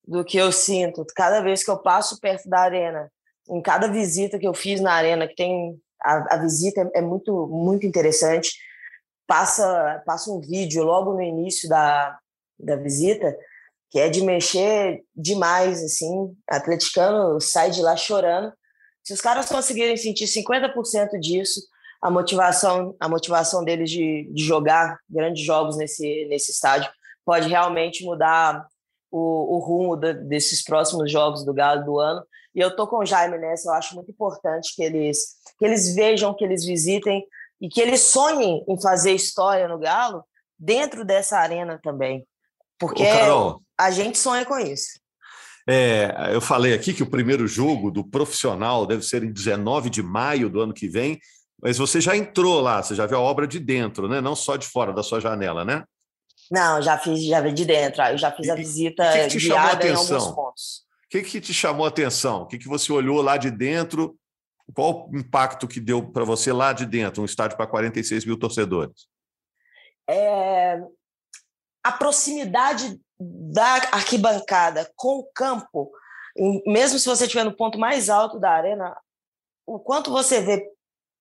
do 0.05 0.25
que 0.25 0.37
eu 0.37 0.51
sinto 0.51 1.05
cada 1.15 1.39
vez 1.39 1.63
que 1.63 1.69
eu 1.69 1.77
passo 1.77 2.19
perto 2.19 2.49
da 2.49 2.61
arena, 2.61 3.11
em 3.47 3.61
cada 3.61 3.87
visita 3.87 4.39
que 4.39 4.47
eu 4.47 4.53
fiz 4.53 4.81
na 4.81 4.93
arena, 4.93 5.27
que 5.27 5.35
tem 5.35 5.79
a, 6.01 6.35
a 6.35 6.37
visita 6.37 6.89
é 6.95 7.01
muito 7.01 7.47
muito 7.47 7.85
interessante. 7.85 8.53
Passa 9.27 10.01
passa 10.05 10.31
um 10.31 10.39
vídeo 10.39 10.83
logo 10.83 11.13
no 11.13 11.21
início 11.21 11.69
da, 11.69 12.17
da 12.59 12.75
visita 12.75 13.37
que 13.89 13.99
é 13.99 14.09
de 14.09 14.21
mexer 14.21 15.03
demais 15.15 15.83
assim, 15.83 16.35
atleticano 16.47 17.39
sai 17.39 17.71
de 17.71 17.81
lá 17.81 17.95
chorando. 17.95 18.53
Se 19.03 19.13
os 19.13 19.21
caras 19.21 19.47
conseguirem 19.47 19.97
sentir 19.97 20.25
50% 20.25 21.19
disso, 21.19 21.61
a 22.01 22.09
motivação 22.09 22.95
a 22.99 23.09
motivação 23.09 23.63
deles 23.63 23.89
de, 23.89 24.29
de 24.31 24.43
jogar 24.43 24.97
grandes 25.09 25.43
jogos 25.43 25.75
nesse 25.75 26.25
nesse 26.29 26.51
estádio 26.51 26.89
pode 27.25 27.49
realmente 27.49 28.03
mudar 28.03 28.65
o, 29.11 29.55
o 29.55 29.59
rumo 29.59 29.95
de, 29.95 30.13
desses 30.13 30.63
próximos 30.63 31.11
jogos 31.11 31.43
do 31.43 31.53
Galo 31.53 31.83
do 31.83 31.99
ano. 31.99 32.23
E 32.53 32.59
eu 32.59 32.75
tô 32.75 32.87
com 32.87 32.97
o 32.97 33.05
Jaime 33.05 33.37
nessa, 33.37 33.69
eu 33.69 33.73
acho 33.73 33.95
muito 33.95 34.11
importante 34.11 34.75
que 34.75 34.83
eles, 34.83 35.35
que 35.57 35.65
eles 35.65 35.93
vejam, 35.93 36.33
que 36.33 36.43
eles 36.43 36.65
visitem 36.65 37.23
e 37.61 37.69
que 37.69 37.81
eles 37.81 38.01
sonhem 38.01 38.63
em 38.67 38.81
fazer 38.81 39.13
história 39.13 39.67
no 39.67 39.77
Galo 39.77 40.23
dentro 40.57 41.05
dessa 41.05 41.37
arena 41.37 41.79
também. 41.81 42.27
Porque 42.79 43.03
Ô, 43.03 43.61
a 43.77 43.91
gente 43.91 44.17
sonha 44.17 44.45
com 44.45 44.57
isso. 44.57 44.99
É, 45.67 46.31
eu 46.33 46.41
falei 46.41 46.73
aqui 46.73 46.93
que 46.93 47.03
o 47.03 47.09
primeiro 47.09 47.47
jogo 47.47 47.91
do 47.91 48.03
profissional 48.03 48.87
deve 48.87 49.03
ser 49.03 49.23
em 49.23 49.31
19 49.31 49.89
de 49.89 50.01
maio 50.01 50.49
do 50.49 50.61
ano 50.61 50.73
que 50.73 50.87
vem, 50.87 51.19
mas 51.61 51.77
você 51.77 52.01
já 52.01 52.15
entrou 52.15 52.61
lá, 52.61 52.81
você 52.81 52.95
já 52.95 53.05
viu 53.05 53.17
a 53.17 53.21
obra 53.21 53.45
de 53.45 53.59
dentro, 53.59 54.07
né? 54.07 54.21
Não 54.21 54.35
só 54.35 54.55
de 54.55 54.65
fora 54.65 54.93
da 54.93 55.03
sua 55.03 55.19
janela, 55.19 55.63
né? 55.65 55.83
Não, 56.49 56.81
já 56.81 56.97
fiz, 56.97 57.23
já 57.23 57.41
vi 57.41 57.53
de 57.53 57.65
dentro. 57.65 58.01
Eu 58.01 58.17
já 58.17 58.31
fiz 58.31 58.49
a 58.49 58.55
visita 58.55 59.03
que 59.11 59.37
que 59.37 59.47
guiada 59.47 59.87
em 59.87 59.93
alguns 59.93 60.27
pontos. 60.29 60.83
O 61.05 61.09
que, 61.09 61.21
que 61.21 61.41
te 61.41 61.53
chamou 61.53 61.85
a 61.85 61.89
atenção? 61.89 62.43
O 62.43 62.47
que, 62.47 62.57
que 62.57 62.67
você 62.67 62.91
olhou 62.91 63.21
lá 63.21 63.37
de 63.37 63.51
dentro? 63.51 64.15
Qual 64.73 65.09
o 65.09 65.17
impacto 65.17 65.67
que 65.67 65.79
deu 65.79 66.03
para 66.03 66.23
você 66.23 66.53
lá 66.53 66.71
de 66.73 66.85
dentro, 66.85 67.21
um 67.21 67.25
estádio 67.25 67.57
para 67.57 67.67
46 67.67 68.25
mil 68.25 68.37
torcedores? 68.37 69.07
É... 70.07 70.79
A 71.83 71.91
proximidade 71.91 72.99
da 73.19 73.73
arquibancada 73.91 74.91
com 74.95 75.19
o 75.19 75.29
campo, 75.33 75.91
mesmo 76.65 76.97
se 76.99 77.07
você 77.07 77.25
estiver 77.25 77.43
no 77.43 77.55
ponto 77.55 77.77
mais 77.77 78.09
alto 78.09 78.39
da 78.39 78.51
arena, 78.51 78.95
o 79.65 79.79
quanto 79.79 80.11
você 80.11 80.41
vê, 80.41 80.71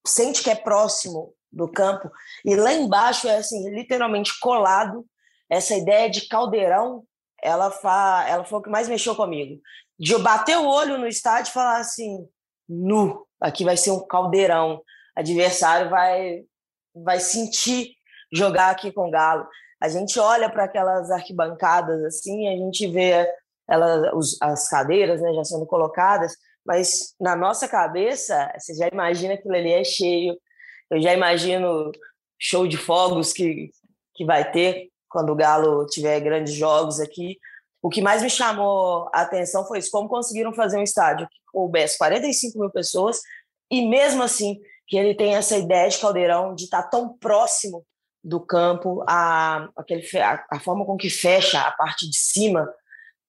sente 0.06 0.42
que 0.42 0.50
é 0.50 0.54
próximo 0.54 1.34
do 1.50 1.70
campo, 1.70 2.10
e 2.44 2.54
lá 2.54 2.72
embaixo 2.72 3.26
é 3.28 3.36
assim, 3.36 3.70
literalmente 3.70 4.38
colado, 4.38 5.06
essa 5.50 5.74
ideia 5.74 6.10
de 6.10 6.28
caldeirão, 6.28 7.04
ela, 7.42 7.70
fa, 7.70 8.24
ela 8.28 8.44
foi 8.44 8.58
o 8.58 8.62
que 8.62 8.70
mais 8.70 8.88
mexeu 8.88 9.14
comigo. 9.14 9.60
De 9.98 10.12
eu 10.12 10.22
bater 10.22 10.58
o 10.58 10.66
olho 10.66 10.98
no 10.98 11.06
estádio 11.06 11.50
e 11.50 11.54
falar 11.54 11.78
assim, 11.78 12.26
nu, 12.68 13.26
aqui 13.40 13.64
vai 13.64 13.76
ser 13.76 13.90
um 13.90 14.06
caldeirão, 14.06 14.82
adversário 15.16 15.90
vai, 15.90 16.42
vai 16.94 17.18
sentir 17.18 17.92
jogar 18.32 18.70
aqui 18.70 18.92
com 18.92 19.08
o 19.08 19.10
Galo. 19.10 19.46
A 19.80 19.88
gente 19.88 20.18
olha 20.18 20.50
para 20.50 20.64
aquelas 20.64 21.10
arquibancadas 21.10 22.02
assim, 22.04 22.48
a 22.48 22.56
gente 22.56 22.86
vê 22.88 23.26
ela, 23.68 24.14
os, 24.14 24.36
as 24.40 24.68
cadeiras 24.68 25.20
né, 25.20 25.32
já 25.34 25.44
sendo 25.44 25.66
colocadas, 25.66 26.36
mas 26.64 27.14
na 27.20 27.36
nossa 27.36 27.68
cabeça, 27.68 28.52
você 28.58 28.74
já 28.74 28.88
imagina 28.88 29.36
que 29.36 29.48
ali 29.48 29.72
é 29.72 29.84
cheio. 29.84 30.36
Eu 30.90 31.00
já 31.00 31.14
imagino 31.14 31.90
show 32.38 32.66
de 32.66 32.76
fogos 32.76 33.32
que, 33.32 33.70
que 34.14 34.24
vai 34.24 34.50
ter 34.50 34.88
quando 35.08 35.30
o 35.30 35.36
Galo 35.36 35.86
tiver 35.86 36.20
grandes 36.20 36.54
jogos 36.54 37.00
aqui. 37.00 37.38
O 37.80 37.88
que 37.88 38.02
mais 38.02 38.22
me 38.22 38.30
chamou 38.30 39.08
a 39.14 39.22
atenção 39.22 39.66
foi 39.66 39.78
isso, 39.78 39.90
como 39.90 40.08
conseguiram 40.08 40.52
fazer 40.52 40.78
um 40.78 40.82
estádio 40.82 41.28
que 41.28 41.38
coubesse 41.46 41.96
45 41.96 42.58
mil 42.58 42.70
pessoas 42.70 43.20
e 43.70 43.88
mesmo 43.88 44.22
assim 44.22 44.58
que 44.86 44.96
ele 44.96 45.14
tem 45.14 45.34
essa 45.34 45.56
ideia 45.56 45.88
de 45.88 45.98
caldeirão 45.98 46.54
de 46.54 46.64
estar 46.64 46.82
tão 46.84 47.16
próximo 47.18 47.84
do 48.28 48.40
campo, 48.40 49.02
a, 49.06 49.68
aquele, 49.76 50.04
a, 50.18 50.44
a 50.50 50.60
forma 50.60 50.84
com 50.84 50.96
que 50.96 51.08
fecha 51.08 51.60
a 51.60 51.72
parte 51.72 52.08
de 52.08 52.16
cima, 52.16 52.68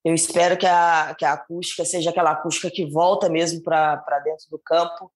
eu 0.04 0.14
espero 0.14 0.56
que 0.56 0.66
a, 0.66 1.14
que 1.18 1.24
a 1.24 1.32
acústica 1.32 1.84
seja 1.84 2.10
aquela 2.10 2.32
acústica 2.32 2.70
que 2.70 2.84
volta 2.84 3.28
mesmo 3.28 3.62
para 3.62 4.20
dentro 4.24 4.48
do 4.50 4.58
campo. 4.58 5.10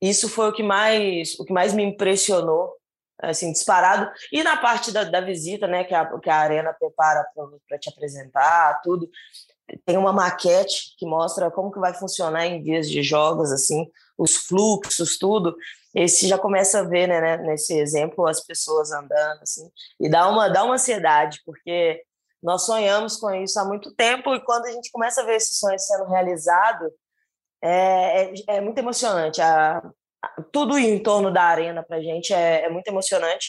Isso 0.00 0.28
foi 0.28 0.48
o 0.48 0.52
que 0.52 0.62
mais 0.62 1.38
o 1.38 1.44
que 1.44 1.52
mais 1.52 1.72
me 1.72 1.82
impressionou 1.82 2.72
assim, 3.20 3.52
disparado. 3.52 4.10
E 4.32 4.42
na 4.42 4.56
parte 4.56 4.92
da, 4.92 5.04
da 5.04 5.20
visita, 5.20 5.66
né, 5.66 5.84
que 5.84 5.94
a, 5.94 6.06
que 6.18 6.30
a 6.30 6.36
Arena 6.36 6.72
prepara 6.72 7.26
para 7.68 7.78
te 7.78 7.88
apresentar, 7.88 8.80
tudo, 8.82 9.10
tem 9.84 9.96
uma 9.96 10.12
maquete 10.12 10.94
que 10.96 11.04
mostra 11.04 11.50
como 11.50 11.72
que 11.72 11.80
vai 11.80 11.92
funcionar 11.94 12.46
em 12.46 12.62
dias 12.62 12.88
de 12.88 13.02
jogos, 13.02 13.50
assim, 13.52 13.90
os 14.16 14.36
fluxos, 14.36 15.18
tudo. 15.18 15.56
Esse 15.94 16.28
já 16.28 16.38
começa 16.38 16.80
a 16.80 16.82
ver, 16.82 17.06
né, 17.06 17.20
né, 17.20 17.36
nesse 17.38 17.78
exemplo, 17.78 18.26
as 18.26 18.44
pessoas 18.44 18.92
andando, 18.92 19.42
assim, 19.42 19.70
e 19.98 20.08
dá 20.08 20.28
uma, 20.28 20.48
dá 20.48 20.64
uma 20.64 20.74
ansiedade, 20.74 21.40
porque 21.44 22.02
nós 22.42 22.62
sonhamos 22.62 23.16
com 23.16 23.30
isso 23.34 23.58
há 23.58 23.64
muito 23.64 23.94
tempo 23.94 24.34
e 24.34 24.44
quando 24.44 24.66
a 24.66 24.70
gente 24.70 24.90
começa 24.90 25.22
a 25.22 25.24
ver 25.24 25.36
esse 25.36 25.54
sonho 25.54 25.78
sendo 25.78 26.04
realizado, 26.04 26.92
é, 27.62 28.24
é, 28.24 28.32
é 28.48 28.60
muito 28.60 28.78
emocionante. 28.78 29.40
A, 29.40 29.82
tudo 30.52 30.78
em 30.78 31.02
torno 31.02 31.32
da 31.32 31.42
arena 31.42 31.82
para 31.82 31.96
a 31.96 32.02
gente 32.02 32.32
é, 32.32 32.64
é, 32.64 32.68
muito 32.68 32.88
emocionante. 32.88 33.48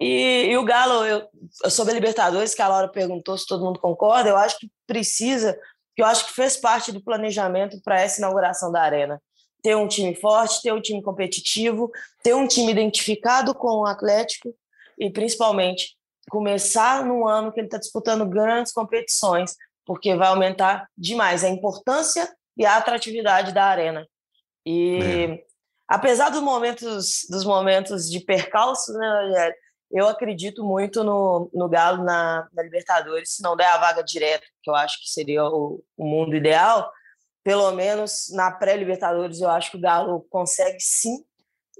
E, 0.00 0.46
e 0.50 0.56
o 0.56 0.64
Galo, 0.64 1.04
eu, 1.04 1.28
sobre 1.70 1.92
a 1.92 1.94
Libertadores, 1.94 2.54
que 2.54 2.62
a 2.62 2.68
Laura 2.68 2.88
perguntou 2.88 3.38
se 3.38 3.46
todo 3.46 3.64
mundo 3.64 3.80
concorda, 3.80 4.28
eu 4.28 4.36
acho 4.36 4.58
que 4.58 4.70
precisa, 4.86 5.58
que 5.94 6.02
eu 6.02 6.06
acho 6.06 6.26
que 6.26 6.32
fez 6.32 6.56
parte 6.56 6.92
do 6.92 7.02
planejamento 7.02 7.80
para 7.82 8.00
essa 8.00 8.20
inauguração 8.20 8.72
da 8.72 8.82
arena. 8.82 9.20
Ter 9.64 9.76
um 9.76 9.88
time 9.88 10.14
forte, 10.14 10.62
ter 10.62 10.72
um 10.72 10.80
time 10.80 11.02
competitivo, 11.02 11.90
ter 12.22 12.34
um 12.34 12.46
time 12.46 12.70
identificado 12.70 13.52
com 13.52 13.78
o 13.78 13.86
Atlético 13.86 14.54
e, 14.96 15.10
principalmente, 15.10 15.96
começar 16.30 17.04
no 17.04 17.26
ano 17.26 17.50
que 17.52 17.58
ele 17.58 17.66
está 17.66 17.78
disputando 17.78 18.24
grandes 18.24 18.72
competições, 18.72 19.56
porque 19.84 20.14
vai 20.14 20.28
aumentar 20.28 20.86
demais 20.96 21.42
a 21.42 21.48
importância 21.48 22.32
e 22.56 22.64
a 22.64 22.76
atratividade 22.76 23.52
da 23.52 23.64
arena. 23.64 24.06
E 24.64 25.00
é 25.02 25.54
apesar 25.88 26.30
dos 26.30 26.40
momentos, 26.40 27.26
dos 27.30 27.44
momentos 27.44 28.10
de 28.10 28.20
percalço, 28.20 28.92
né, 28.92 29.22
Rogério, 29.22 29.54
eu 29.90 30.08
acredito 30.08 30.64
muito 30.64 31.04
no, 31.04 31.50
no 31.54 31.68
Galo 31.68 32.02
na, 32.02 32.48
na, 32.52 32.62
Libertadores, 32.62 33.36
se 33.36 33.42
não 33.42 33.56
der 33.56 33.68
a 33.68 33.78
vaga 33.78 34.02
direta, 34.02 34.44
que 34.62 34.68
eu 34.68 34.74
acho 34.74 35.00
que 35.00 35.08
seria 35.08 35.44
o, 35.44 35.84
o 35.96 36.04
mundo 36.04 36.34
ideal, 36.34 36.90
pelo 37.44 37.70
menos 37.72 38.30
na 38.32 38.50
pré-Libertadores 38.50 39.40
eu 39.40 39.50
acho 39.50 39.70
que 39.70 39.76
o 39.76 39.80
Galo 39.80 40.26
consegue 40.30 40.80
sim 40.80 41.22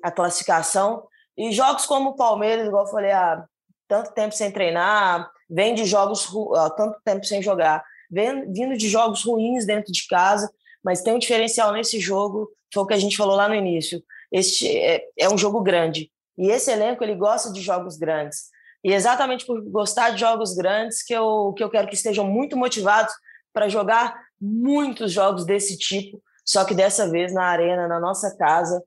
a 0.03 0.11
classificação. 0.11 1.07
E 1.37 1.51
jogos 1.51 1.87
como 1.87 2.11
o 2.11 2.17
Palmeiras, 2.17 2.67
igual 2.67 2.85
eu 2.85 2.91
falei, 2.91 3.11
há 3.11 3.45
tanto 3.89 4.13
tempo 4.13 4.35
sem 4.35 4.53
treinar, 4.53 5.29
vem 5.49 5.75
de 5.75 5.85
jogos, 5.85 6.29
há 6.57 6.71
tanto 6.71 7.01
tempo 7.05 7.25
sem 7.25 7.43
jogar, 7.43 7.83
vem, 8.11 8.53
vindo 8.53 8.77
de 8.77 8.89
jogos 8.89 9.25
ruins 9.25 9.67
dentro 9.67 9.91
de 9.91 10.07
casa, 10.07 10.53
mas 10.85 11.03
tem 11.03 11.15
um 11.15 11.19
diferencial 11.19 11.73
nesse 11.73 11.99
jogo 11.99 12.51
foi 12.75 12.83
o 12.83 12.87
que 12.87 12.95
a 12.95 12.99
gente 12.99 13.17
falou 13.17 13.37
lá 13.37 13.49
no 13.49 13.55
início. 13.55 14.03
Este 14.31 14.69
é, 14.77 15.05
é 15.17 15.29
um 15.31 15.39
jogo 15.39 15.63
grande. 15.63 16.11
E 16.37 16.51
esse 16.51 16.73
elenco, 16.73 17.05
ele 17.05 17.15
gosta 17.15 17.53
de 17.53 17.61
jogos 17.61 17.97
grandes. 17.97 18.51
E 18.83 18.93
exatamente 18.93 19.47
por 19.47 19.63
gostar 19.71 20.11
de 20.11 20.21
jogos 20.21 20.55
grandes 20.55 21.03
que 21.03 21.15
eu, 21.15 21.55
que 21.57 21.63
eu 21.63 21.71
quero 21.71 21.87
que 21.87 21.95
estejam 21.95 22.27
muito 22.27 22.57
motivados 22.57 23.15
para 23.53 23.69
jogar 23.69 24.21
muitos 24.45 25.13
jogos 25.13 25.47
desse 25.47 25.79
tipo, 25.79 26.23
só 26.45 26.65
que 26.65 26.75
dessa 26.75 27.09
vez 27.11 27.33
na 27.33 27.45
arena, 27.45 27.89
na 27.89 27.99
nossa 27.99 28.37
casa. 28.37 28.83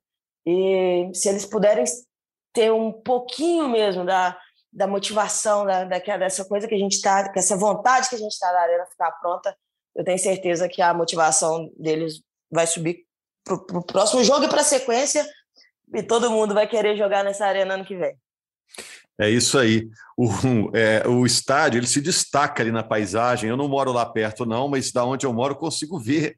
E 0.46 1.10
se 1.14 1.28
eles 1.28 1.46
puderem 1.46 1.84
ter 2.54 2.72
um 2.72 2.92
pouquinho 2.92 3.68
mesmo 3.68 4.06
da, 4.06 4.40
da 4.72 4.88
motivação, 4.88 5.66
da, 5.66 5.84
daquela, 5.84 6.20
dessa 6.20 6.46
coisa 6.46 6.68
que 6.68 6.76
a 6.76 6.78
gente 6.78 6.94
está, 6.94 7.32
essa 7.36 7.58
vontade 7.58 8.10
que 8.10 8.16
a 8.16 8.20
gente 8.20 8.34
está 8.34 8.52
na 8.54 8.62
arena 8.62 8.86
ficar 8.86 9.12
pronta, 9.14 9.58
eu 9.96 10.04
tenho 10.04 10.20
certeza 10.20 10.70
que 10.70 10.82
a 10.82 10.94
motivação 10.94 11.72
deles 11.76 12.22
vai 12.52 12.68
subir 12.68 13.06
para 13.44 13.56
o 13.56 13.84
próximo 13.84 14.24
jogo 14.24 14.46
e 14.46 14.50
para 14.50 14.62
a 14.62 14.66
sequência, 14.66 15.26
e 15.94 16.04
todo 16.04 16.30
mundo 16.30 16.54
vai 16.54 16.68
querer 16.68 16.98
jogar 16.98 17.24
nessa 17.24 17.46
arena 17.46 17.74
ano 17.74 17.86
que 17.86 17.96
vem. 17.96 18.16
É 19.20 19.30
isso 19.30 19.58
aí. 19.58 19.90
O, 20.16 20.30
é, 20.74 21.08
o 21.08 21.26
estádio 21.26 21.80
ele 21.80 21.88
se 21.88 22.00
destaca 22.00 22.62
ali 22.62 22.72
na 22.72 22.84
paisagem. 22.84 23.50
Eu 23.50 23.58
não 23.58 23.68
moro 23.68 23.92
lá 23.92 24.06
perto, 24.06 24.46
não, 24.46 24.68
mas 24.68 24.92
da 24.92 25.04
onde 25.04 25.26
eu 25.26 25.34
moro 25.34 25.54
eu 25.54 25.58
consigo 25.58 26.00
ver. 26.00 26.38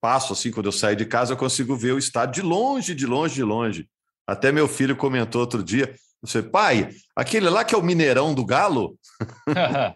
Passo 0.00 0.32
assim, 0.32 0.50
quando 0.50 0.66
eu 0.66 0.72
saio 0.72 0.96
de 0.96 1.04
casa, 1.04 1.32
eu 1.32 1.36
consigo 1.36 1.76
ver 1.76 1.92
o 1.92 1.98
estádio 1.98 2.42
de 2.42 2.48
longe, 2.48 2.94
de 2.94 3.06
longe, 3.06 3.34
de 3.34 3.44
longe. 3.44 3.88
Até 4.26 4.50
meu 4.50 4.66
filho 4.66 4.96
comentou 4.96 5.40
outro 5.40 5.62
dia: 5.62 5.94
você, 6.22 6.42
pai, 6.42 6.90
aquele 7.14 7.48
lá 7.48 7.64
que 7.64 7.74
é 7.74 7.78
o 7.78 7.82
Mineirão 7.82 8.34
do 8.34 8.44
Galo? 8.44 8.98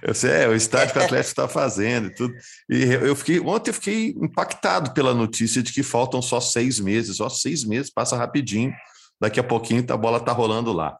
Eu 0.00 0.14
sei, 0.14 0.30
é 0.30 0.48
o 0.48 0.54
estádio 0.54 0.92
que 0.92 0.98
o 1.00 1.02
Atlético 1.02 1.30
está 1.30 1.48
fazendo 1.48 2.06
e 2.06 2.14
tudo. 2.14 2.34
E 2.70 2.84
eu 2.84 3.16
fiquei, 3.16 3.40
ontem 3.40 3.70
eu 3.70 3.74
fiquei 3.74 4.08
impactado 4.10 4.92
pela 4.92 5.12
notícia 5.12 5.60
de 5.60 5.72
que 5.72 5.82
faltam 5.82 6.22
só 6.22 6.40
seis 6.40 6.78
meses, 6.78 7.16
só 7.16 7.28
seis 7.28 7.64
meses, 7.64 7.90
passa 7.90 8.16
rapidinho. 8.16 8.72
Daqui 9.20 9.40
a 9.40 9.44
pouquinho 9.44 9.84
a 9.88 9.96
bola 9.96 10.18
está 10.18 10.32
rolando 10.32 10.72
lá. 10.72 10.98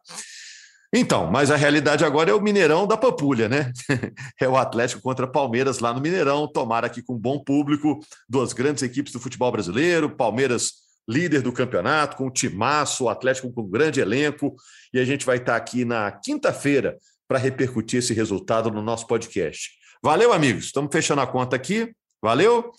Então, 0.93 1.29
mas 1.29 1.51
a 1.51 1.55
realidade 1.57 2.05
agora 2.05 2.31
é 2.31 2.33
o 2.33 2.41
Mineirão 2.41 2.87
da 2.87 2.95
Pampulha, 2.95 3.49
né? 3.49 3.71
É 4.39 4.47
o 4.47 4.55
Atlético 4.55 5.01
contra 5.01 5.27
Palmeiras 5.27 5.79
lá 5.79 5.93
no 5.93 5.99
Mineirão. 5.99 6.47
Tomara 6.47 6.87
aqui 6.87 7.01
com 7.01 7.15
um 7.15 7.19
bom 7.19 7.39
público, 7.39 7.99
duas 8.27 8.53
grandes 8.53 8.83
equipes 8.83 9.11
do 9.11 9.19
futebol 9.19 9.51
brasileiro. 9.51 10.09
Palmeiras, 10.09 10.73
líder 11.07 11.41
do 11.41 11.51
campeonato, 11.51 12.15
com 12.15 12.27
um 12.27 12.31
timaço, 12.31 13.05
o 13.05 13.09
Atlético 13.09 13.51
com 13.51 13.61
um 13.61 13.69
grande 13.69 13.99
elenco. 13.99 14.55
E 14.93 14.99
a 14.99 15.05
gente 15.05 15.25
vai 15.25 15.37
estar 15.37 15.55
aqui 15.55 15.83
na 15.83 16.11
quinta-feira 16.11 16.97
para 17.27 17.37
repercutir 17.37 17.99
esse 17.99 18.13
resultado 18.13 18.71
no 18.71 18.81
nosso 18.81 19.05
podcast. 19.07 19.71
Valeu, 20.01 20.31
amigos. 20.31 20.65
Estamos 20.65 20.89
fechando 20.91 21.21
a 21.21 21.27
conta 21.27 21.55
aqui. 21.55 21.91
Valeu. 22.21 22.71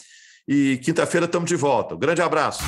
E 0.46 0.78
quinta-feira 0.82 1.26
estamos 1.26 1.48
de 1.48 1.56
volta. 1.56 1.94
Um 1.94 1.98
grande 1.98 2.22
abraço. 2.22 2.62